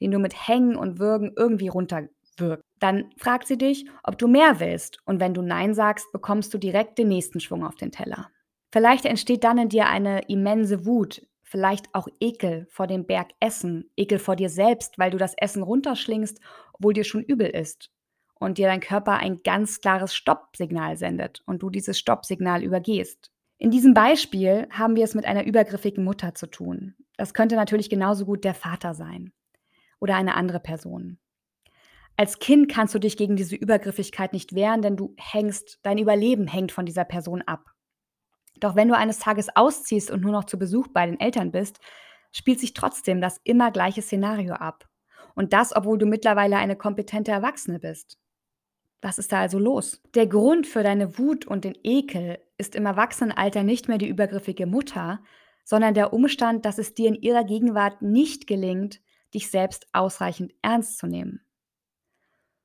den 0.00 0.10
du 0.10 0.18
mit 0.18 0.48
Hängen 0.48 0.74
und 0.74 0.98
Würgen 0.98 1.34
irgendwie 1.36 1.68
runterwirkst. 1.68 2.64
Dann 2.78 3.10
fragt 3.18 3.46
sie 3.46 3.58
dich, 3.58 3.84
ob 4.02 4.16
du 4.16 4.26
mehr 4.26 4.58
willst. 4.58 5.00
Und 5.04 5.20
wenn 5.20 5.34
du 5.34 5.42
Nein 5.42 5.74
sagst, 5.74 6.10
bekommst 6.12 6.54
du 6.54 6.56
direkt 6.56 6.96
den 6.96 7.08
nächsten 7.08 7.38
Schwung 7.38 7.62
auf 7.62 7.74
den 7.74 7.92
Teller. 7.92 8.30
Vielleicht 8.72 9.04
entsteht 9.04 9.44
dann 9.44 9.58
in 9.58 9.68
dir 9.68 9.86
eine 9.86 10.22
immense 10.28 10.86
Wut, 10.86 11.26
vielleicht 11.42 11.94
auch 11.94 12.08
Ekel 12.20 12.68
vor 12.70 12.86
dem 12.86 13.04
Berg 13.04 13.32
Essen, 13.38 13.90
Ekel 13.98 14.18
vor 14.18 14.34
dir 14.34 14.48
selbst, 14.48 14.98
weil 14.98 15.10
du 15.10 15.18
das 15.18 15.34
Essen 15.36 15.62
runterschlingst, 15.62 16.40
obwohl 16.72 16.94
dir 16.94 17.04
schon 17.04 17.22
übel 17.22 17.48
ist 17.48 17.90
und 18.42 18.58
dir 18.58 18.66
dein 18.66 18.80
Körper 18.80 19.18
ein 19.18 19.38
ganz 19.44 19.80
klares 19.80 20.14
Stoppsignal 20.14 20.96
sendet 20.96 21.42
und 21.46 21.62
du 21.62 21.70
dieses 21.70 21.98
Stoppsignal 21.98 22.62
übergehst. 22.62 23.30
In 23.58 23.70
diesem 23.70 23.94
Beispiel 23.94 24.66
haben 24.70 24.96
wir 24.96 25.04
es 25.04 25.14
mit 25.14 25.24
einer 25.24 25.44
übergriffigen 25.44 26.02
Mutter 26.02 26.34
zu 26.34 26.48
tun. 26.48 26.94
Das 27.16 27.34
könnte 27.34 27.54
natürlich 27.54 27.88
genauso 27.88 28.24
gut 28.24 28.44
der 28.44 28.54
Vater 28.54 28.94
sein 28.94 29.32
oder 30.00 30.16
eine 30.16 30.34
andere 30.34 30.58
Person. 30.58 31.18
Als 32.16 32.40
Kind 32.40 32.70
kannst 32.70 32.94
du 32.94 32.98
dich 32.98 33.16
gegen 33.16 33.36
diese 33.36 33.56
Übergriffigkeit 33.56 34.32
nicht 34.32 34.54
wehren, 34.54 34.82
denn 34.82 34.96
du 34.96 35.14
hängst, 35.16 35.78
dein 35.82 35.98
Überleben 35.98 36.46
hängt 36.46 36.72
von 36.72 36.84
dieser 36.84 37.04
Person 37.04 37.42
ab. 37.42 37.70
Doch 38.58 38.76
wenn 38.76 38.88
du 38.88 38.96
eines 38.96 39.18
Tages 39.18 39.54
ausziehst 39.54 40.10
und 40.10 40.20
nur 40.20 40.32
noch 40.32 40.44
zu 40.44 40.58
Besuch 40.58 40.88
bei 40.88 41.06
den 41.06 41.20
Eltern 41.20 41.52
bist, 41.52 41.78
spielt 42.32 42.60
sich 42.60 42.74
trotzdem 42.74 43.20
das 43.20 43.40
immer 43.44 43.70
gleiche 43.70 44.02
Szenario 44.02 44.54
ab. 44.54 44.88
Und 45.34 45.52
das, 45.52 45.74
obwohl 45.74 45.98
du 45.98 46.06
mittlerweile 46.06 46.56
eine 46.56 46.76
kompetente 46.76 47.30
Erwachsene 47.30 47.78
bist. 47.78 48.18
Was 49.02 49.18
ist 49.18 49.32
da 49.32 49.40
also 49.40 49.58
los? 49.58 50.00
Der 50.14 50.28
Grund 50.28 50.66
für 50.66 50.84
deine 50.84 51.18
Wut 51.18 51.44
und 51.44 51.64
den 51.64 51.76
Ekel 51.82 52.38
ist 52.56 52.76
im 52.76 52.86
Erwachsenenalter 52.86 53.64
nicht 53.64 53.88
mehr 53.88 53.98
die 53.98 54.08
übergriffige 54.08 54.66
Mutter, 54.66 55.20
sondern 55.64 55.94
der 55.94 56.12
Umstand, 56.12 56.64
dass 56.64 56.78
es 56.78 56.94
dir 56.94 57.08
in 57.08 57.16
ihrer 57.16 57.42
Gegenwart 57.42 58.00
nicht 58.00 58.46
gelingt, 58.46 59.00
dich 59.34 59.50
selbst 59.50 59.88
ausreichend 59.92 60.52
ernst 60.62 60.98
zu 60.98 61.08
nehmen. 61.08 61.40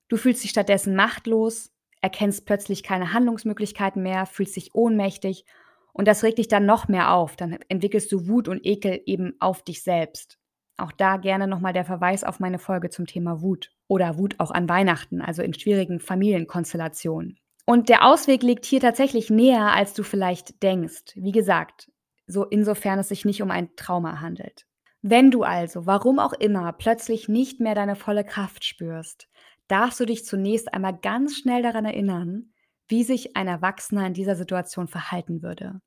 Du 0.09 0.17
fühlst 0.17 0.43
dich 0.43 0.51
stattdessen 0.51 0.95
machtlos, 0.95 1.71
erkennst 2.01 2.45
plötzlich 2.45 2.83
keine 2.83 3.13
Handlungsmöglichkeiten 3.13 4.03
mehr, 4.03 4.27
fühlst 4.27 4.55
dich 4.55 4.75
ohnmächtig 4.75 5.43
und 5.91 6.07
das 6.07 6.23
regt 6.23 6.37
dich 6.37 6.47
dann 6.47 6.67
noch 6.67 6.87
mehr 6.87 7.13
auf. 7.13 7.35
Dann 7.35 7.57
entwickelst 7.67 8.11
du 8.11 8.27
Wut 8.27 8.47
und 8.47 8.63
Ekel 8.63 9.01
eben 9.07 9.33
auf 9.39 9.63
dich 9.63 9.81
selbst. 9.81 10.36
Auch 10.77 10.91
da 10.91 11.17
gerne 11.17 11.47
nochmal 11.47 11.73
der 11.73 11.85
Verweis 11.85 12.23
auf 12.23 12.39
meine 12.39 12.59
Folge 12.59 12.89
zum 12.89 13.07
Thema 13.07 13.41
Wut 13.41 13.71
oder 13.87 14.17
Wut 14.17 14.35
auch 14.37 14.51
an 14.51 14.69
Weihnachten, 14.69 15.21
also 15.21 15.41
in 15.41 15.53
schwierigen 15.53 15.99
Familienkonstellationen. 15.99 17.39
Und 17.65 17.89
der 17.89 18.05
Ausweg 18.05 18.43
liegt 18.43 18.65
hier 18.65 18.79
tatsächlich 18.79 19.29
näher, 19.29 19.73
als 19.73 19.93
du 19.93 20.03
vielleicht 20.03 20.61
denkst. 20.63 21.15
Wie 21.15 21.31
gesagt, 21.31 21.91
so 22.27 22.45
insofern 22.45 22.99
es 22.99 23.09
sich 23.09 23.25
nicht 23.25 23.41
um 23.41 23.51
ein 23.51 23.75
Trauma 23.75 24.21
handelt. 24.21 24.65
Wenn 25.01 25.31
du 25.31 25.43
also, 25.43 25.85
warum 25.85 26.19
auch 26.19 26.33
immer, 26.33 26.71
plötzlich 26.73 27.27
nicht 27.27 27.59
mehr 27.59 27.75
deine 27.75 27.95
volle 27.95 28.23
Kraft 28.23 28.63
spürst, 28.63 29.27
darfst 29.67 29.99
du 29.99 30.05
dich 30.05 30.25
zunächst 30.25 30.73
einmal 30.73 30.97
ganz 30.97 31.37
schnell 31.37 31.61
daran 31.61 31.85
erinnern, 31.85 32.51
wie 32.87 33.03
sich 33.03 33.35
ein 33.35 33.47
Erwachsener 33.47 34.07
in 34.07 34.13
dieser 34.13 34.35
Situation 34.35 34.87
verhalten 34.87 35.41
würde. 35.41 35.81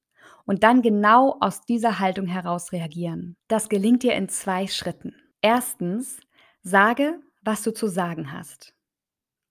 Und 0.44 0.62
dann 0.62 0.82
genau 0.82 1.36
aus 1.40 1.62
dieser 1.62 1.98
Haltung 1.98 2.26
heraus 2.26 2.72
reagieren. 2.72 3.36
Das 3.48 3.68
gelingt 3.68 4.02
dir 4.02 4.14
in 4.14 4.28
zwei 4.28 4.66
Schritten. 4.66 5.14
Erstens, 5.42 6.20
sage, 6.62 7.20
was 7.42 7.62
du 7.62 7.72
zu 7.72 7.86
sagen 7.86 8.32
hast. 8.32 8.74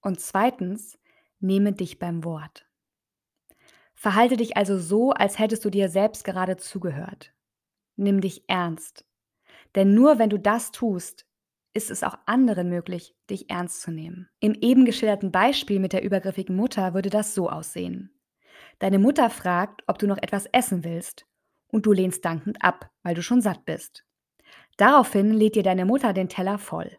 Und 0.01 0.19
zweitens, 0.19 0.97
nehme 1.39 1.73
dich 1.73 1.99
beim 1.99 2.23
Wort. 2.23 2.65
Verhalte 3.95 4.37
dich 4.37 4.55
also 4.55 4.77
so, 4.77 5.11
als 5.11 5.39
hättest 5.39 5.65
du 5.65 5.69
dir 5.69 5.89
selbst 5.89 6.23
gerade 6.23 6.57
zugehört. 6.57 7.33
Nimm 7.95 8.21
dich 8.21 8.47
ernst. 8.47 9.05
Denn 9.75 9.93
nur 9.93 10.19
wenn 10.19 10.29
du 10.29 10.37
das 10.37 10.71
tust, 10.71 11.25
ist 11.73 11.91
es 11.91 12.03
auch 12.03 12.17
anderen 12.25 12.69
möglich, 12.69 13.15
dich 13.29 13.49
ernst 13.49 13.81
zu 13.81 13.91
nehmen. 13.91 14.29
Im 14.39 14.53
eben 14.53 14.85
geschilderten 14.85 15.31
Beispiel 15.31 15.79
mit 15.79 15.93
der 15.93 16.03
übergriffigen 16.03 16.55
Mutter 16.55 16.93
würde 16.93 17.09
das 17.09 17.35
so 17.35 17.49
aussehen. 17.49 18.11
Deine 18.79 18.99
Mutter 18.99 19.29
fragt, 19.29 19.83
ob 19.87 19.99
du 19.99 20.07
noch 20.07 20.17
etwas 20.17 20.45
essen 20.47 20.83
willst, 20.83 21.25
und 21.67 21.85
du 21.85 21.91
lehnst 21.91 22.25
dankend 22.25 22.63
ab, 22.63 22.89
weil 23.03 23.15
du 23.15 23.21
schon 23.21 23.41
satt 23.41 23.65
bist. 23.65 24.05
Daraufhin 24.77 25.33
lädt 25.33 25.55
dir 25.55 25.63
deine 25.63 25.85
Mutter 25.85 26.13
den 26.13 26.29
Teller 26.29 26.57
voll. 26.57 26.97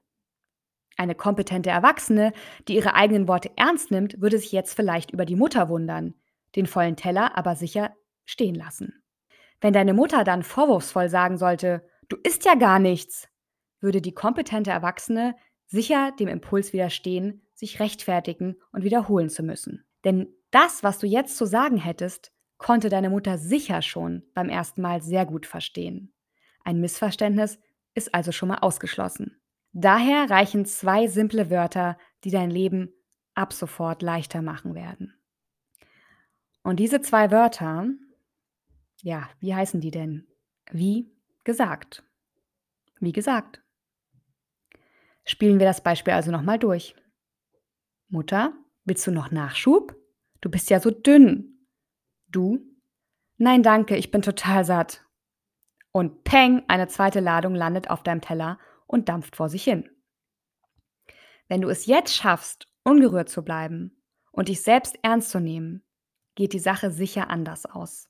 Eine 0.97 1.15
kompetente 1.15 1.71
Erwachsene, 1.71 2.33
die 2.69 2.77
ihre 2.77 2.95
eigenen 2.95 3.27
Worte 3.27 3.51
ernst 3.57 3.91
nimmt, 3.91 4.21
würde 4.21 4.39
sich 4.39 4.53
jetzt 4.53 4.75
vielleicht 4.75 5.11
über 5.11 5.25
die 5.25 5.37
Mutter 5.37 5.69
wundern, 5.69 6.15
den 6.57 6.67
vollen 6.67 6.97
Teller 6.97 7.37
aber 7.39 7.57
sicher 7.57 7.95
stehen 8.27 8.55
lassen. 8.55 9.03
Wenn 9.61 9.73
deine 9.73 9.95
Mutter 9.95 10.25
dann 10.25 10.43
vorwurfsvoll 10.43 11.09
sagen 11.09 11.39
sollte, 11.39 11.87
du 12.09 12.17
isst 12.23 12.45
ja 12.45 12.55
gar 12.55 12.79
nichts, 12.79 13.29
würde 13.81 14.03
die 14.03 14.13
kompetente 14.13 14.71
Erwachsene 14.71 15.35
sicher 15.67 16.13
dem 16.19 16.29
Impuls 16.29 16.73
widerstehen, 16.73 17.47
sich 17.55 17.81
rechtfertigen 17.81 18.57
und 18.73 18.85
wiederholen 18.85 19.31
zu 19.31 19.43
müssen. 19.43 19.85
Denn 20.05 20.35
das, 20.51 20.83
was 20.83 20.99
du 20.99 21.07
jetzt 21.07 21.37
zu 21.37 21.47
sagen 21.47 21.77
hättest, 21.77 22.33
konnte 22.59 22.89
deine 22.89 23.11
Mutter 23.11 23.39
sicher 23.39 23.83
schon 23.83 24.23
beim 24.35 24.49
ersten 24.49 24.83
Mal 24.83 25.03
sehr 25.03 25.27
gut 25.27 25.47
verstehen. 25.47 26.13
Ein 26.63 26.81
Missverständnis 26.81 27.59
ist 27.95 28.15
also 28.15 28.33
schon 28.33 28.49
mal 28.49 28.59
ausgeschlossen. 28.59 29.41
Daher 29.73 30.29
reichen 30.29 30.67
zwei 30.67 31.07
simple 31.07 31.51
Wörter, 31.51 31.97
die 32.25 32.31
dein 32.31 32.51
Leben 32.51 32.93
ab 33.35 33.53
sofort 33.53 34.03
leichter 34.03 34.43
machen 34.43 34.75
werden. 34.75 35.15
Und 36.63 36.77
diese 36.77 37.01
zwei 37.01 37.31
Wörter, 37.31 37.87
ja, 39.03 39.29
wie 39.39 39.55
heißen 39.55 39.81
die 39.81 39.91
denn? 39.91 40.27
Wie 40.71 41.11
gesagt. 41.45 42.03
Wie 42.99 43.13
gesagt. 43.13 43.63
Spielen 45.25 45.59
wir 45.59 45.67
das 45.67 45.83
Beispiel 45.83 46.13
also 46.13 46.31
nochmal 46.31 46.59
durch. 46.59 46.95
Mutter, 48.09 48.53
willst 48.85 49.07
du 49.07 49.13
noch 49.13 49.31
Nachschub? 49.31 50.00
Du 50.41 50.51
bist 50.51 50.71
ja 50.71 50.81
so 50.81 50.91
dünn. 50.91 51.67
Du? 52.29 52.61
Nein, 53.37 53.63
danke, 53.63 53.97
ich 53.97 54.11
bin 54.11 54.23
total 54.23 54.65
satt. 54.65 55.05
Und 55.93 56.25
peng, 56.25 56.63
eine 56.69 56.89
zweite 56.89 57.21
Ladung 57.21 57.55
landet 57.55 57.91
auf 57.91 58.03
deinem 58.03 58.21
Teller 58.21 58.59
und 58.87 59.09
dampft 59.09 59.37
vor 59.37 59.49
sich 59.49 59.65
hin. 59.65 59.89
Wenn 61.49 61.61
du 61.61 61.69
es 61.69 61.87
jetzt 61.87 62.15
schaffst, 62.15 62.69
ungerührt 62.85 63.29
zu 63.29 63.43
bleiben 63.43 64.03
und 64.31 64.49
dich 64.49 64.63
selbst 64.63 64.99
ernst 65.03 65.31
zu 65.31 65.41
nehmen, 65.41 65.83
geht 66.37 66.53
die 66.53 66.61
Sache 66.61 66.91
sicher 66.91 67.29
anders 67.29 67.67
aus. 67.67 68.09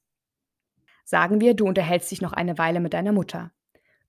Sagen 1.05 1.41
wir, 1.41 1.55
du 1.55 1.67
unterhältst 1.67 2.11
dich 2.11 2.21
noch 2.21 2.33
eine 2.33 2.59
Weile 2.59 2.81
mit 2.81 2.93
deiner 2.93 3.13
Mutter. 3.13 3.51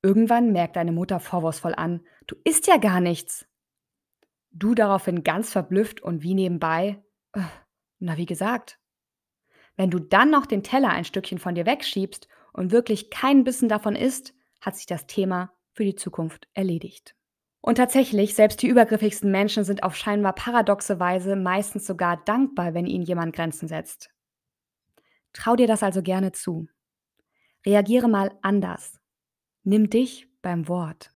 Irgendwann 0.04 0.52
merkt 0.52 0.76
deine 0.76 0.92
Mutter 0.92 1.20
vorwurfsvoll 1.20 1.74
an, 1.76 2.02
du 2.28 2.36
isst 2.44 2.68
ja 2.68 2.78
gar 2.78 3.00
nichts. 3.00 3.48
Du 4.52 4.76
daraufhin 4.76 5.24
ganz 5.24 5.52
verblüfft 5.52 6.02
und 6.02 6.24
wie 6.24 6.34
nebenbei, 6.34 7.02
na 8.02 8.18
wie 8.18 8.26
gesagt. 8.26 8.80
Wenn 9.78 9.90
du 9.90 10.00
dann 10.00 10.30
noch 10.30 10.46
den 10.46 10.64
Teller 10.64 10.90
ein 10.90 11.06
Stückchen 11.06 11.38
von 11.38 11.56
dir 11.56 11.66
wegschiebst 11.66 12.28
und 12.54 12.72
wirklich 12.72 13.10
keinen 13.10 13.44
Bissen 13.44 13.70
davon 13.70 13.96
isst, 13.96 14.34
hat 14.60 14.76
sich 14.76 14.86
das 14.86 15.08
Thema 15.08 15.54
für 15.72 15.86
die 15.86 15.96
Zukunft 15.96 16.48
erledigt. 16.54 17.16
Und 17.62 17.76
tatsächlich, 17.76 18.34
selbst 18.34 18.62
die 18.62 18.68
übergriffigsten 18.68 19.32
Menschen 19.32 19.64
sind 19.64 19.84
auf 19.84 19.96
scheinbar 19.96 20.34
paradoxe 20.34 21.00
Weise 21.00 21.36
meistens 21.36 21.86
sogar 21.86 22.18
dankbar, 22.26 22.74
wenn 22.74 22.88
ihnen 22.88 23.04
jemand 23.04 23.36
Grenzen 23.36 23.68
setzt. 23.68 24.10
Trau 25.32 25.56
dir 25.56 25.68
das 25.68 25.84
also 25.84 26.02
gerne 26.02 26.32
zu. 26.32 26.68
Reagiere 27.66 28.10
mal 28.10 28.32
anders. 28.42 29.00
Nimm 29.64 29.90
dich 29.90 30.28
beim 30.42 30.68
Wort. 30.68 31.12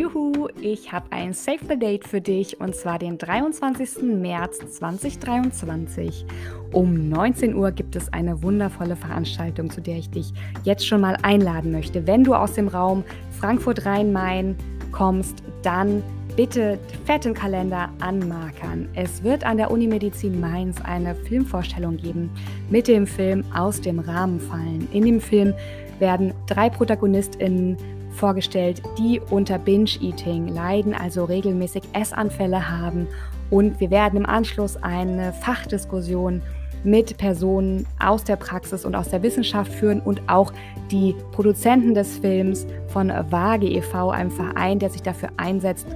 Juhu, 0.00 0.48
ich 0.62 0.92
habe 0.92 1.12
ein 1.12 1.34
Save 1.34 1.58
the 1.68 1.78
Date 1.78 2.08
für 2.08 2.22
dich 2.22 2.58
und 2.58 2.74
zwar 2.74 2.98
den 2.98 3.18
23. 3.18 4.02
März 4.02 4.58
2023. 4.78 6.24
Um 6.72 7.10
19 7.10 7.54
Uhr 7.54 7.70
gibt 7.70 7.94
es 7.96 8.10
eine 8.10 8.42
wundervolle 8.42 8.96
Veranstaltung, 8.96 9.68
zu 9.68 9.82
der 9.82 9.98
ich 9.98 10.08
dich 10.08 10.32
jetzt 10.64 10.86
schon 10.86 11.02
mal 11.02 11.18
einladen 11.20 11.70
möchte. 11.70 12.06
Wenn 12.06 12.24
du 12.24 12.34
aus 12.34 12.54
dem 12.54 12.68
Raum 12.68 13.04
Frankfurt-Rhein-Main 13.40 14.56
kommst, 14.90 15.42
dann 15.62 16.02
bitte 16.34 16.78
fett 17.04 17.26
im 17.26 17.34
Kalender 17.34 17.90
anmarkern. 18.00 18.88
Es 18.94 19.22
wird 19.22 19.44
an 19.44 19.58
der 19.58 19.70
Unimedizin 19.70 20.40
Mainz 20.40 20.80
eine 20.80 21.14
Filmvorstellung 21.14 21.98
geben 21.98 22.30
mit 22.70 22.88
dem 22.88 23.06
Film 23.06 23.44
Aus 23.54 23.82
dem 23.82 23.98
Rahmen 23.98 24.40
fallen. 24.40 24.88
In 24.92 25.04
dem 25.04 25.20
Film 25.20 25.52
werden 25.98 26.32
drei 26.46 26.70
ProtagonistInnen 26.70 27.76
vorgestellt, 28.20 28.82
die 28.98 29.20
unter 29.30 29.58
Binge-Eating 29.58 30.48
leiden, 30.48 30.94
also 30.94 31.24
regelmäßig 31.24 31.82
Essanfälle 31.94 32.70
haben. 32.70 33.08
Und 33.50 33.80
wir 33.80 33.90
werden 33.90 34.18
im 34.18 34.26
Anschluss 34.26 34.76
eine 34.76 35.32
Fachdiskussion 35.32 36.42
mit 36.84 37.16
Personen 37.18 37.86
aus 37.98 38.24
der 38.24 38.36
Praxis 38.36 38.84
und 38.84 38.94
aus 38.94 39.08
der 39.08 39.22
Wissenschaft 39.22 39.72
führen 39.72 40.00
und 40.00 40.22
auch 40.28 40.52
die 40.90 41.14
Produzenten 41.32 41.94
des 41.94 42.18
Films 42.18 42.66
von 42.88 43.12
Waage 43.30 43.66
e.V., 43.66 44.10
einem 44.10 44.30
Verein, 44.30 44.78
der 44.78 44.90
sich 44.90 45.02
dafür 45.02 45.30
einsetzt, 45.36 45.86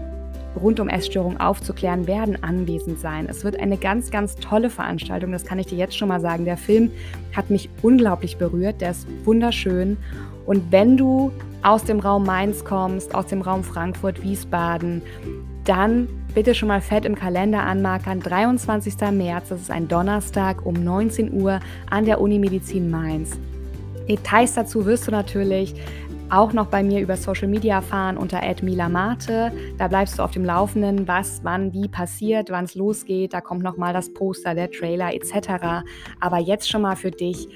rund 0.60 0.80
um 0.80 0.88
Essstörungen 0.88 1.40
aufzuklären, 1.40 2.06
werden 2.06 2.42
anwesend 2.42 3.00
sein. 3.00 3.26
Es 3.28 3.44
wird 3.44 3.58
eine 3.58 3.76
ganz, 3.76 4.10
ganz 4.10 4.36
tolle 4.36 4.70
Veranstaltung, 4.70 5.32
das 5.32 5.44
kann 5.44 5.58
ich 5.58 5.66
dir 5.66 5.78
jetzt 5.78 5.96
schon 5.96 6.08
mal 6.08 6.20
sagen. 6.20 6.44
Der 6.44 6.56
Film 6.56 6.90
hat 7.34 7.50
mich 7.50 7.68
unglaublich 7.82 8.36
berührt, 8.36 8.80
der 8.80 8.92
ist 8.92 9.06
wunderschön. 9.24 9.96
Und 10.46 10.70
wenn 10.70 10.96
du 10.96 11.32
aus 11.64 11.82
dem 11.82 11.98
Raum 11.98 12.24
Mainz 12.24 12.64
kommst, 12.64 13.14
aus 13.14 13.26
dem 13.26 13.40
Raum 13.40 13.64
Frankfurt, 13.64 14.22
Wiesbaden, 14.22 15.02
dann 15.64 16.08
bitte 16.34 16.54
schon 16.54 16.68
mal 16.68 16.82
fett 16.82 17.06
im 17.06 17.14
Kalender 17.14 17.62
anmarkern. 17.62 18.20
23. 18.20 18.94
März, 19.12 19.48
das 19.48 19.62
ist 19.62 19.70
ein 19.70 19.88
Donnerstag 19.88 20.64
um 20.66 20.74
19 20.74 21.32
Uhr 21.40 21.60
an 21.90 22.04
der 22.04 22.20
Unimedizin 22.20 22.90
Mainz. 22.90 23.38
Details 24.06 24.52
dazu 24.54 24.84
wirst 24.84 25.06
du 25.06 25.10
natürlich 25.10 25.74
auch 26.28 26.52
noch 26.52 26.66
bei 26.66 26.82
mir 26.82 27.00
über 27.00 27.16
Social 27.16 27.48
Media 27.48 27.76
erfahren 27.76 28.18
unter 28.18 28.40
@milamate. 28.62 29.52
Da 29.78 29.88
bleibst 29.88 30.18
du 30.18 30.22
auf 30.22 30.32
dem 30.32 30.44
Laufenden, 30.44 31.08
was 31.08 31.40
wann 31.44 31.72
wie 31.72 31.88
passiert, 31.88 32.50
wann 32.50 32.64
es 32.64 32.74
losgeht. 32.74 33.32
Da 33.32 33.40
kommt 33.40 33.62
noch 33.62 33.78
mal 33.78 33.94
das 33.94 34.12
Poster, 34.12 34.54
der 34.54 34.70
Trailer 34.70 35.14
etc. 35.14 35.84
Aber 36.20 36.38
jetzt 36.38 36.68
schon 36.68 36.82
mal 36.82 36.96
für 36.96 37.10
dich 37.10 37.48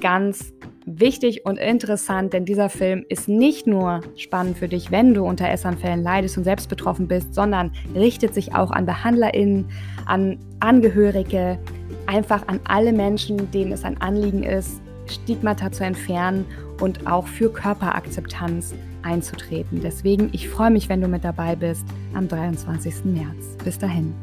ganz 0.00 0.52
wichtig 0.86 1.44
und 1.46 1.58
interessant, 1.58 2.32
denn 2.32 2.44
dieser 2.44 2.68
Film 2.68 3.04
ist 3.08 3.28
nicht 3.28 3.66
nur 3.66 4.00
spannend 4.16 4.58
für 4.58 4.68
dich, 4.68 4.90
wenn 4.90 5.14
du 5.14 5.24
unter 5.24 5.48
Essanfällen 5.48 6.02
leidest 6.02 6.36
und 6.36 6.44
selbst 6.44 6.68
betroffen 6.68 7.08
bist, 7.08 7.34
sondern 7.34 7.72
richtet 7.94 8.34
sich 8.34 8.54
auch 8.54 8.70
an 8.70 8.86
BehandlerInnen, 8.86 9.66
an 10.06 10.38
Angehörige, 10.60 11.58
einfach 12.06 12.46
an 12.48 12.60
alle 12.64 12.92
Menschen, 12.92 13.50
denen 13.50 13.72
es 13.72 13.84
ein 13.84 14.00
Anliegen 14.00 14.42
ist, 14.42 14.80
Stigmata 15.06 15.70
zu 15.70 15.84
entfernen 15.84 16.44
und 16.80 17.06
auch 17.06 17.26
für 17.26 17.52
Körperakzeptanz 17.52 18.74
einzutreten. 19.02 19.80
Deswegen, 19.82 20.30
ich 20.32 20.48
freue 20.48 20.70
mich, 20.70 20.88
wenn 20.88 21.00
du 21.00 21.08
mit 21.08 21.24
dabei 21.24 21.56
bist 21.56 21.84
am 22.14 22.28
23. 22.28 23.04
März. 23.04 23.56
Bis 23.64 23.78
dahin. 23.78 24.14